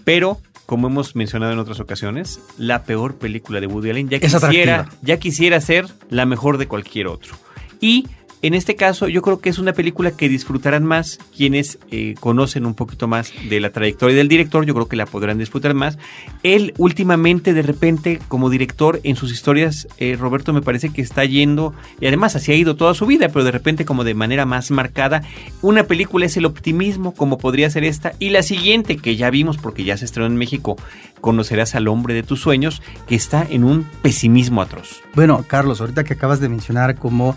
[0.02, 4.88] Pero, como hemos mencionado en otras ocasiones, la peor película de Woody Allen ya quisiera,
[5.02, 7.36] ya quisiera ser la mejor de cualquier otro.
[7.80, 8.06] Y
[8.44, 12.66] en este caso, yo creo que es una película que disfrutarán más quienes eh, conocen
[12.66, 14.66] un poquito más de la trayectoria del director.
[14.66, 15.96] Yo creo que la podrán disfrutar más.
[16.42, 21.24] Él, últimamente, de repente, como director, en sus historias, eh, Roberto, me parece que está
[21.24, 21.72] yendo,
[22.02, 24.70] y además así ha ido toda su vida, pero de repente, como de manera más
[24.70, 25.22] marcada.
[25.62, 29.56] Una película es el optimismo, como podría ser esta, y la siguiente, que ya vimos
[29.56, 30.76] porque ya se estrenó en México,
[31.22, 35.00] conocerás al hombre de tus sueños, que está en un pesimismo atroz.
[35.14, 37.34] Bueno, Carlos, ahorita que acabas de mencionar como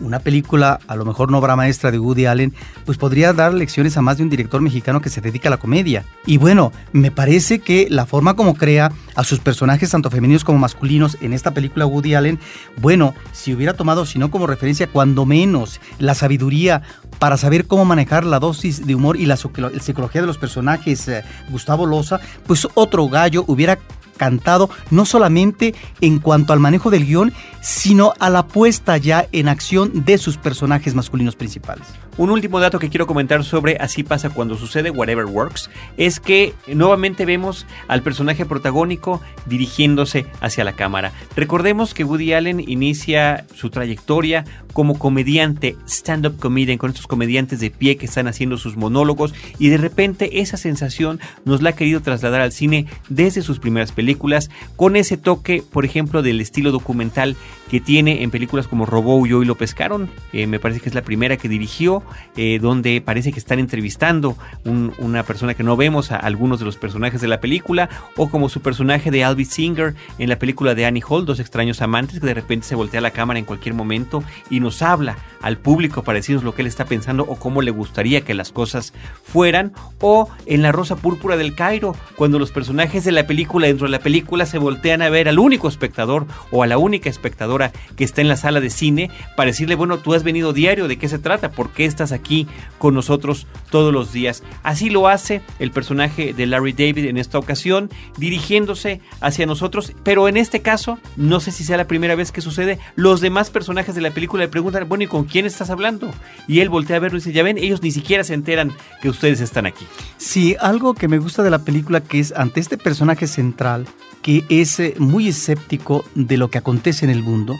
[0.00, 3.96] una película, a lo mejor no obra maestra de Woody Allen, pues podría dar lecciones
[3.96, 6.04] a más de un director mexicano que se dedica a la comedia.
[6.26, 10.58] Y bueno, me parece que la forma como crea a sus personajes, tanto femeninos como
[10.58, 12.38] masculinos, en esta película Woody Allen,
[12.80, 16.82] bueno, si hubiera tomado, si no como referencia, cuando menos, la sabiduría
[17.18, 21.22] para saber cómo manejar la dosis de humor y la psicología de los personajes, eh,
[21.50, 23.78] Gustavo Loza, pues otro gallo hubiera
[24.20, 29.48] cantado, no solamente en cuanto al manejo del guion, sino a la puesta ya en
[29.48, 31.86] acción de sus personajes masculinos principales.
[32.20, 36.52] Un último dato que quiero comentar sobre Así pasa cuando sucede, Whatever Works, es que
[36.66, 41.12] nuevamente vemos al personaje protagónico dirigiéndose hacia la cámara.
[41.34, 44.44] Recordemos que Woody Allen inicia su trayectoria
[44.74, 49.70] como comediante, stand-up comedian, con estos comediantes de pie que están haciendo sus monólogos y
[49.70, 54.50] de repente esa sensación nos la ha querido trasladar al cine desde sus primeras películas,
[54.76, 57.34] con ese toque, por ejemplo, del estilo documental
[57.70, 61.36] que tiene en películas como Robó, y lo pescaron, me parece que es la primera
[61.36, 62.02] que dirigió,
[62.36, 66.76] eh, donde parece que están entrevistando una persona que no vemos a algunos de los
[66.76, 70.86] personajes de la película, o como su personaje de Alvis Singer en la película de
[70.86, 74.22] Annie Hall, Dos extraños amantes, que de repente se voltea la cámara en cualquier momento
[74.48, 77.70] y nos habla al público para decirnos lo que él está pensando o cómo le
[77.70, 78.92] gustaría que las cosas
[79.22, 83.86] fueran, o en La Rosa Púrpura del Cairo, cuando los personajes de la película dentro
[83.86, 87.72] de la película se voltean a ver al único espectador o a la única espectadora
[87.96, 90.98] que está en la sala de cine para decirle, bueno, tú has venido diario, ¿de
[90.98, 91.50] qué se trata?
[91.50, 92.46] ¿Por qué estás aquí
[92.78, 94.42] con nosotros todos los días?
[94.62, 100.28] Así lo hace el personaje de Larry David en esta ocasión, dirigiéndose hacia nosotros, pero
[100.28, 103.94] en este caso, no sé si sea la primera vez que sucede, los demás personajes
[103.94, 106.10] de la película le preguntan, bueno, ¿y con quién estás hablando?
[106.48, 108.72] Y él voltea a verlo y dice, ya ven, ellos ni siquiera se enteran
[109.02, 109.86] que ustedes están aquí.
[110.16, 113.86] Sí, algo que me gusta de la película que es ante este personaje central,
[114.22, 117.58] que es eh, muy escéptico de lo que acontece en el mundo,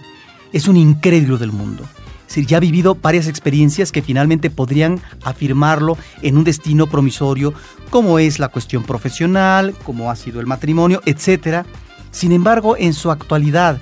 [0.52, 1.84] es un incrédulo del mundo.
[2.30, 7.52] Decir, ya ha vivido varias experiencias que finalmente podrían afirmarlo en un destino promisorio,
[7.90, 11.66] como es la cuestión profesional, como ha sido el matrimonio, etc.
[12.12, 13.80] Sin embargo, en su actualidad,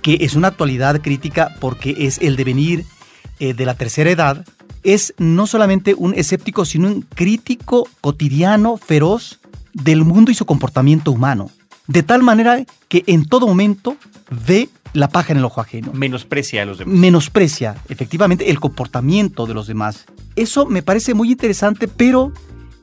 [0.00, 2.86] que es una actualidad crítica porque es el devenir
[3.38, 4.46] eh, de la tercera edad,
[4.82, 9.40] es no solamente un escéptico, sino un crítico cotidiano, feroz
[9.74, 11.50] del mundo y su comportamiento humano.
[11.86, 13.98] De tal manera que en todo momento
[14.46, 15.92] ve la paja en el ojo ajeno.
[15.92, 16.94] Menosprecia a los demás.
[16.94, 20.06] Menosprecia, efectivamente, el comportamiento de los demás.
[20.36, 22.32] Eso me parece muy interesante, pero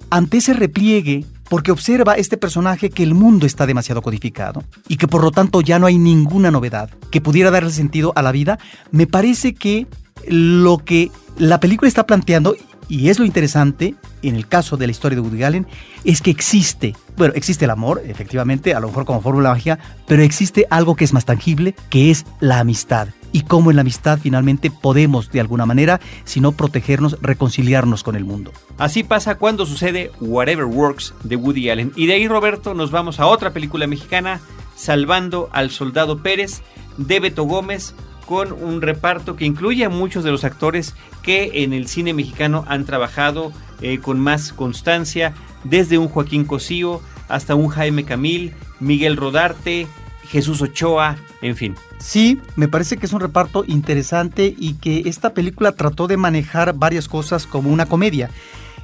[0.09, 5.07] ante ese repliegue, porque observa este personaje que el mundo está demasiado codificado y que
[5.07, 8.59] por lo tanto ya no hay ninguna novedad que pudiera darle sentido a la vida,
[8.91, 9.87] me parece que
[10.27, 12.55] lo que la película está planteando,
[12.89, 15.67] y es lo interesante en el caso de la historia de Woody Allen,
[16.03, 20.23] es que existe, bueno, existe el amor, efectivamente, a lo mejor como fórmula mágica, pero
[20.23, 23.09] existe algo que es más tangible, que es la amistad.
[23.31, 28.15] Y cómo en la amistad finalmente podemos, de alguna manera, si no protegernos, reconciliarnos con
[28.15, 28.51] el mundo.
[28.77, 31.91] Así pasa cuando sucede Whatever Works de Woody Allen.
[31.95, 34.39] Y de ahí, Roberto, nos vamos a otra película mexicana,
[34.75, 36.61] Salvando al Soldado Pérez,
[36.97, 37.93] de Beto Gómez,
[38.27, 40.93] con un reparto que incluye a muchos de los actores
[41.23, 43.51] que en el cine mexicano han trabajado
[43.81, 49.87] eh, con más constancia, desde un Joaquín Cosío hasta un Jaime Camil, Miguel Rodarte,
[50.27, 51.75] Jesús Ochoa, en fin.
[51.99, 56.73] Sí, me parece que es un reparto interesante y que esta película trató de manejar
[56.73, 58.29] varias cosas como una comedia.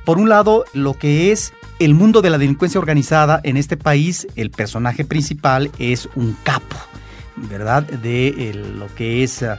[0.03, 4.27] Por un lado, lo que es el mundo de la delincuencia organizada en este país,
[4.35, 6.77] el personaje principal es un capo
[7.35, 7.83] ¿verdad?
[7.83, 9.57] De lo que es eh,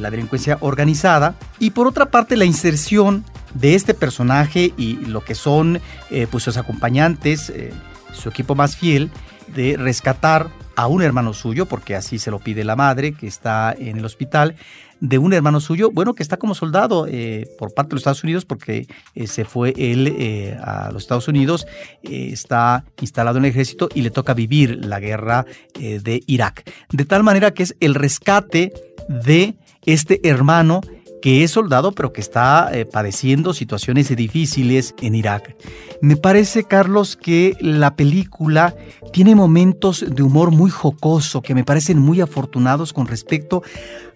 [0.00, 1.34] la delincuencia organizada.
[1.58, 3.24] Y por otra parte, la inserción
[3.54, 5.80] de este personaje y lo que son
[6.10, 7.72] eh, pues sus acompañantes, eh,
[8.12, 9.10] su equipo más fiel,
[9.54, 13.74] de rescatar a un hermano suyo, porque así se lo pide la madre que está
[13.76, 14.56] en el hospital,
[15.00, 18.22] de un hermano suyo, bueno, que está como soldado eh, por parte de los Estados
[18.22, 18.86] Unidos, porque
[19.26, 21.66] se fue él a los Estados Unidos,
[22.02, 26.70] está instalado en el ejército y le toca vivir la guerra de Irak.
[26.90, 28.74] De tal manera que es el rescate
[29.08, 30.82] de este hermano
[31.22, 35.56] que es soldado pero que está padeciendo situaciones difíciles en Irak.
[36.00, 38.74] Me parece, Carlos, que la película
[39.12, 43.62] tiene momentos de humor muy jocoso que me parecen muy afortunados con respecto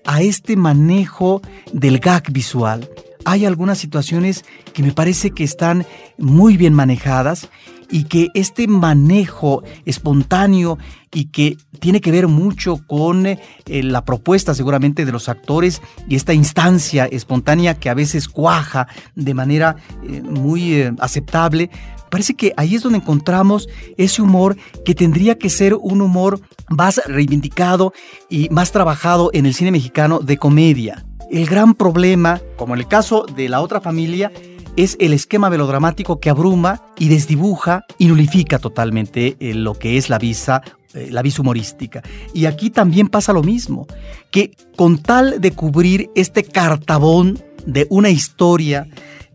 [0.04, 1.42] a este manejo
[1.72, 2.88] del gag visual.
[3.24, 5.86] Hay algunas situaciones que me parece que están
[6.18, 7.48] muy bien manejadas
[7.90, 10.78] y que este manejo espontáneo
[11.14, 16.16] y que tiene que ver mucho con eh, la propuesta seguramente de los actores y
[16.16, 21.70] esta instancia espontánea que a veces cuaja de manera eh, muy eh, aceptable,
[22.10, 27.00] parece que ahí es donde encontramos ese humor que tendría que ser un humor más
[27.06, 27.92] reivindicado
[28.28, 31.06] y más trabajado en el cine mexicano de comedia.
[31.30, 34.30] El gran problema, como en el caso de la otra familia,
[34.76, 40.18] es el esquema melodramático que abruma y desdibuja y nulifica totalmente lo que es la
[40.18, 40.62] visa
[40.94, 42.02] la visa humorística.
[42.32, 43.86] Y aquí también pasa lo mismo,
[44.30, 48.88] que con tal de cubrir este cartabón de una historia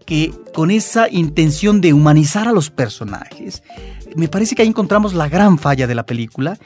[0.05, 3.61] que con esa intención de humanizar a los personajes,
[4.15, 6.57] me parece que ahí encontramos la gran falla de la película,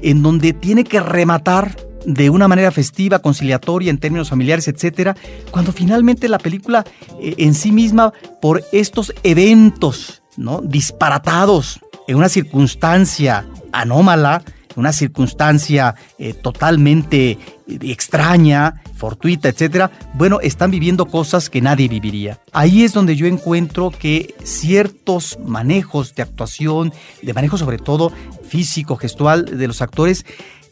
[0.00, 1.76] en donde tiene que rematar
[2.06, 5.16] de una manera festiva, conciliatoria en términos familiares, etcétera,
[5.50, 6.84] cuando finalmente la película
[7.20, 10.60] eh, en sí misma, por estos eventos ¿no?
[10.62, 11.80] disparatados
[12.12, 14.42] en una circunstancia anómala,
[14.76, 17.38] una circunstancia eh, totalmente eh,
[17.82, 22.38] extraña, fortuita, etcétera, bueno, están viviendo cosas que nadie viviría.
[22.52, 26.92] Ahí es donde yo encuentro que ciertos manejos de actuación,
[27.22, 28.12] de manejo sobre todo
[28.46, 30.26] físico, gestual de los actores,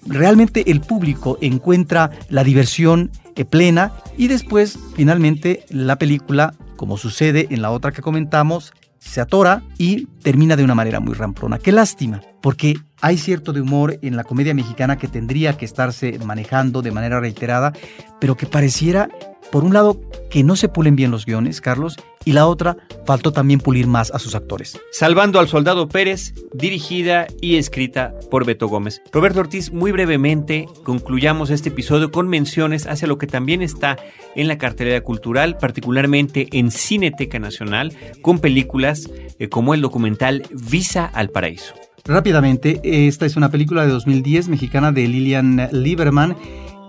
[0.06, 7.46] realmente el público encuentra la diversión eh, plena y después finalmente la película, como sucede
[7.48, 11.58] en la otra que comentamos, se atora y termina de una manera muy ramplona.
[11.58, 16.18] Qué lástima, porque hay cierto de humor en la comedia mexicana que tendría que estarse
[16.24, 17.72] manejando de manera reiterada,
[18.20, 19.08] pero que pareciera,
[19.50, 22.76] por un lado, que no se pulen bien los guiones, Carlos, y la otra,
[23.06, 24.78] faltó también pulir más a sus actores.
[24.92, 29.00] Salvando al Soldado Pérez, dirigida y escrita por Beto Gómez.
[29.10, 33.96] Roberto Ortiz, muy brevemente concluyamos este episodio con menciones hacia lo que también está
[34.36, 41.06] en la cartelera cultural, particularmente en Cineteca Nacional, con películas eh, como el documental Visa
[41.06, 41.74] al Paraíso.
[42.04, 46.36] Rápidamente, esta es una película de 2010 mexicana de Lilian Lieberman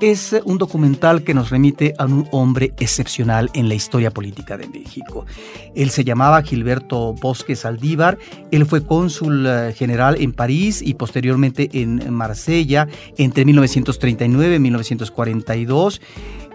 [0.01, 4.67] es un documental que nos remite a un hombre excepcional en la historia política de
[4.67, 5.27] México.
[5.75, 8.17] Él se llamaba Gilberto Bosque Saldívar,
[8.49, 12.87] él fue cónsul eh, general en París y posteriormente en Marsella
[13.17, 16.01] entre 1939 y 1942.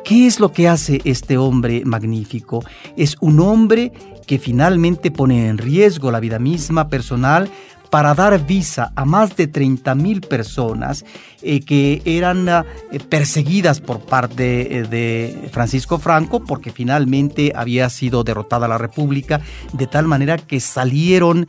[0.05, 2.65] ¿Qué es lo que hace este hombre magnífico?
[2.97, 3.93] Es un hombre
[4.27, 7.49] que finalmente pone en riesgo la vida misma personal
[7.91, 11.05] para dar visa a más de 30 mil personas
[11.49, 12.65] eh, que eran eh,
[13.09, 19.41] perseguidas por parte eh, de Francisco Franco porque finalmente había sido derrotada la República
[19.73, 21.47] de tal manera que salieron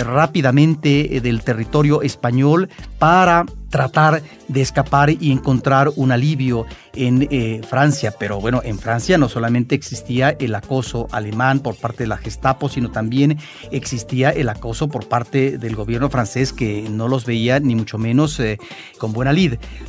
[0.00, 2.68] rápidamente del territorio español
[2.98, 8.14] para tratar de escapar y encontrar un alivio en Francia.
[8.18, 12.68] Pero bueno, en Francia no solamente existía el acoso alemán por parte de la Gestapo,
[12.68, 13.38] sino también
[13.70, 18.40] existía el acoso por parte del gobierno francés que no los veía ni mucho menos
[18.98, 19.32] con buena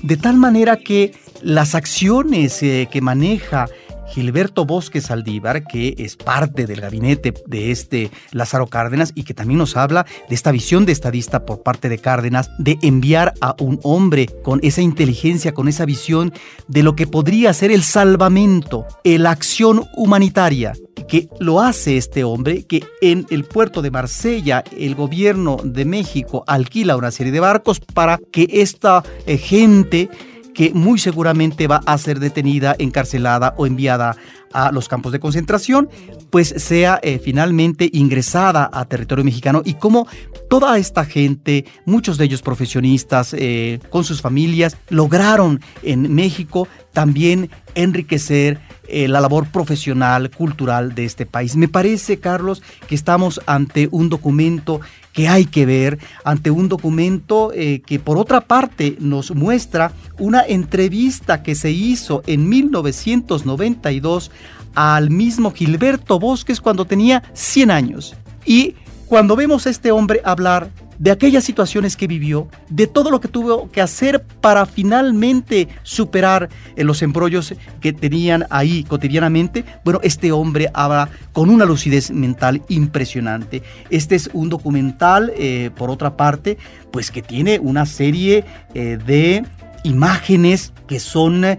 [0.04, 3.68] De tal manera que las acciones eh, que maneja
[4.10, 9.58] Gilberto Bosque Saldívar, que es parte del gabinete de este Lázaro Cárdenas y que también
[9.58, 13.80] nos habla de esta visión de estadista por parte de Cárdenas de enviar a un
[13.84, 16.32] hombre con esa inteligencia, con esa visión
[16.68, 20.74] de lo que podría ser el salvamento, la acción humanitaria
[21.10, 26.44] que lo hace este hombre, que en el puerto de Marsella el gobierno de México
[26.48, 30.10] alquila una serie de barcos para que esta eh, gente
[30.54, 34.18] que muy seguramente va a ser detenida, encarcelada o enviada
[34.52, 35.90] a los campos de concentración,
[36.30, 39.62] pues sea eh, finalmente ingresada a territorio mexicano.
[39.64, 40.08] Y como
[40.50, 47.50] toda esta gente, muchos de ellos profesionistas eh, con sus familias, lograron en México también
[47.76, 48.60] enriquecer
[48.92, 51.56] eh, la labor profesional, cultural de este país.
[51.56, 54.82] Me parece, Carlos, que estamos ante un documento
[55.14, 60.42] que hay que ver, ante un documento eh, que por otra parte nos muestra una
[60.42, 64.32] entrevista que se hizo en 1992
[64.76, 68.16] al mismo Gilberto Bosques cuando tenía 100 años.
[68.46, 68.76] Y
[69.08, 70.70] cuando vemos a este hombre hablar
[71.00, 76.50] de aquellas situaciones que vivió, de todo lo que tuvo que hacer para finalmente superar
[76.76, 82.62] eh, los embrollos que tenían ahí cotidianamente, bueno, este hombre habla con una lucidez mental
[82.68, 83.64] impresionante.
[83.90, 86.58] Este es un documental, eh, por otra parte,
[86.92, 88.44] pues que tiene una serie
[88.74, 89.46] eh, de
[89.84, 91.58] imágenes que son eh,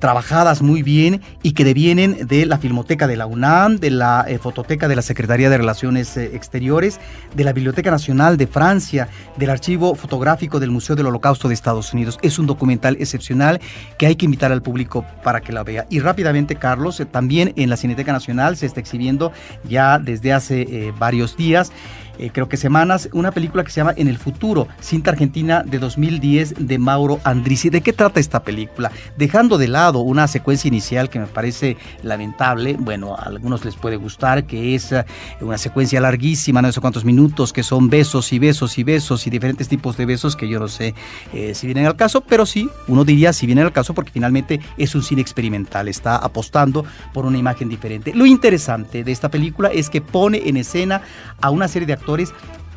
[0.00, 4.38] trabajadas muy bien y que devienen de la Filmoteca de la UNAM, de la eh,
[4.38, 6.98] Fototeca de la Secretaría de Relaciones eh, Exteriores,
[7.36, 11.92] de la Biblioteca Nacional de Francia, del Archivo Fotográfico del Museo del Holocausto de Estados
[11.92, 12.18] Unidos.
[12.22, 13.60] Es un documental excepcional
[13.96, 15.86] que hay que invitar al público para que la vea.
[15.88, 19.32] Y rápidamente, Carlos, también en la Cineteca Nacional se está exhibiendo
[19.68, 21.70] ya desde hace varios días
[22.18, 25.78] eh, creo que semanas, una película que se llama En el futuro, cinta argentina de
[25.78, 27.70] 2010 de Mauro Andrisi.
[27.70, 28.90] ¿De qué trata esta película?
[29.16, 33.96] Dejando de lado una secuencia inicial que me parece lamentable, bueno, a algunos les puede
[33.96, 35.04] gustar, que es eh,
[35.40, 39.30] una secuencia larguísima, no sé cuántos minutos, que son besos y besos y besos y
[39.30, 40.94] diferentes tipos de besos que yo no sé
[41.32, 44.60] eh, si vienen al caso, pero sí, uno diría si vienen al caso porque finalmente
[44.76, 48.12] es un cine experimental, está apostando por una imagen diferente.
[48.14, 51.02] Lo interesante de esta película es que pone en escena
[51.40, 51.92] a una serie de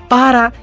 [0.07, 0.53] para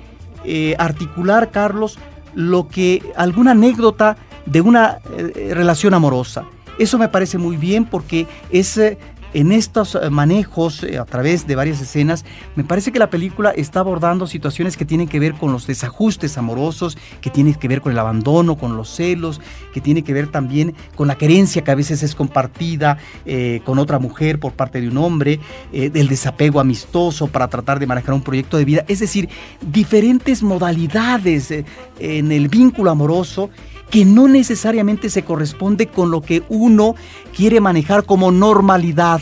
[0.45, 1.99] eh, articular, Carlos,
[2.35, 6.45] lo que alguna anécdota de una eh, relación amorosa.
[6.79, 8.99] Eso me parece muy bien porque es eh,
[9.35, 12.25] en estos eh, manejos eh, a través de varias escenas,
[12.57, 16.39] me parece que la película está abordando situaciones que tienen que ver con los desajustes
[16.39, 19.41] amorosos, que tienen que ver con el abandono, con los celos,
[19.75, 23.79] que tiene que ver también con la querencia que a veces es compartida eh, con
[23.79, 25.41] otra mujer por parte de un hombre,
[25.73, 29.29] del desapego amistoso para tratar de manejar un proyecto de vida, es decir,
[29.61, 31.53] diferentes modalidades
[31.99, 33.51] en el vínculo amoroso
[33.91, 36.95] que no necesariamente se corresponde con lo que uno
[37.35, 39.21] quiere manejar como normalidad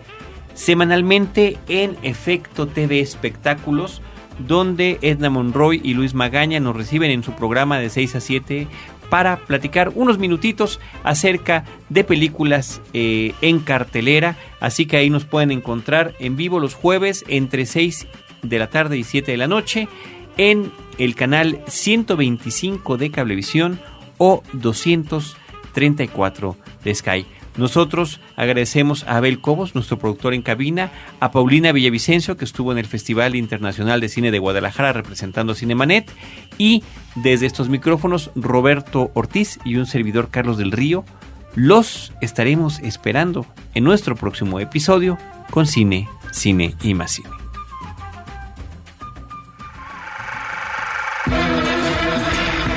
[0.54, 4.02] semanalmente en Efecto TV Espectáculos
[4.40, 8.68] donde Edna Monroy y Luis Magaña nos reciben en su programa de 6 a 7
[9.10, 14.38] para platicar unos minutitos acerca de películas eh, en cartelera.
[14.60, 18.08] Así que ahí nos pueden encontrar en vivo los jueves entre 6
[18.42, 19.88] de la tarde y 7 de la noche
[20.38, 23.80] en el canal 125 de Cablevisión
[24.18, 27.26] o 234 de Sky.
[27.56, 32.80] Nosotros agradecemos a Abel Cobos, nuestro productor en cabina, a Paulina Villavicencio, que estuvo en
[32.80, 36.12] el Festival Internacional de Cine de Guadalajara representando Cinemanet,
[36.58, 36.84] y
[37.16, 41.06] desde estos micrófonos, Roberto Ortiz y un servidor Carlos del Río,
[41.56, 43.46] los estaremos esperando
[43.76, 45.20] en nuestro próximo episodio
[45.52, 47.30] con Cine, Cine y más Cine.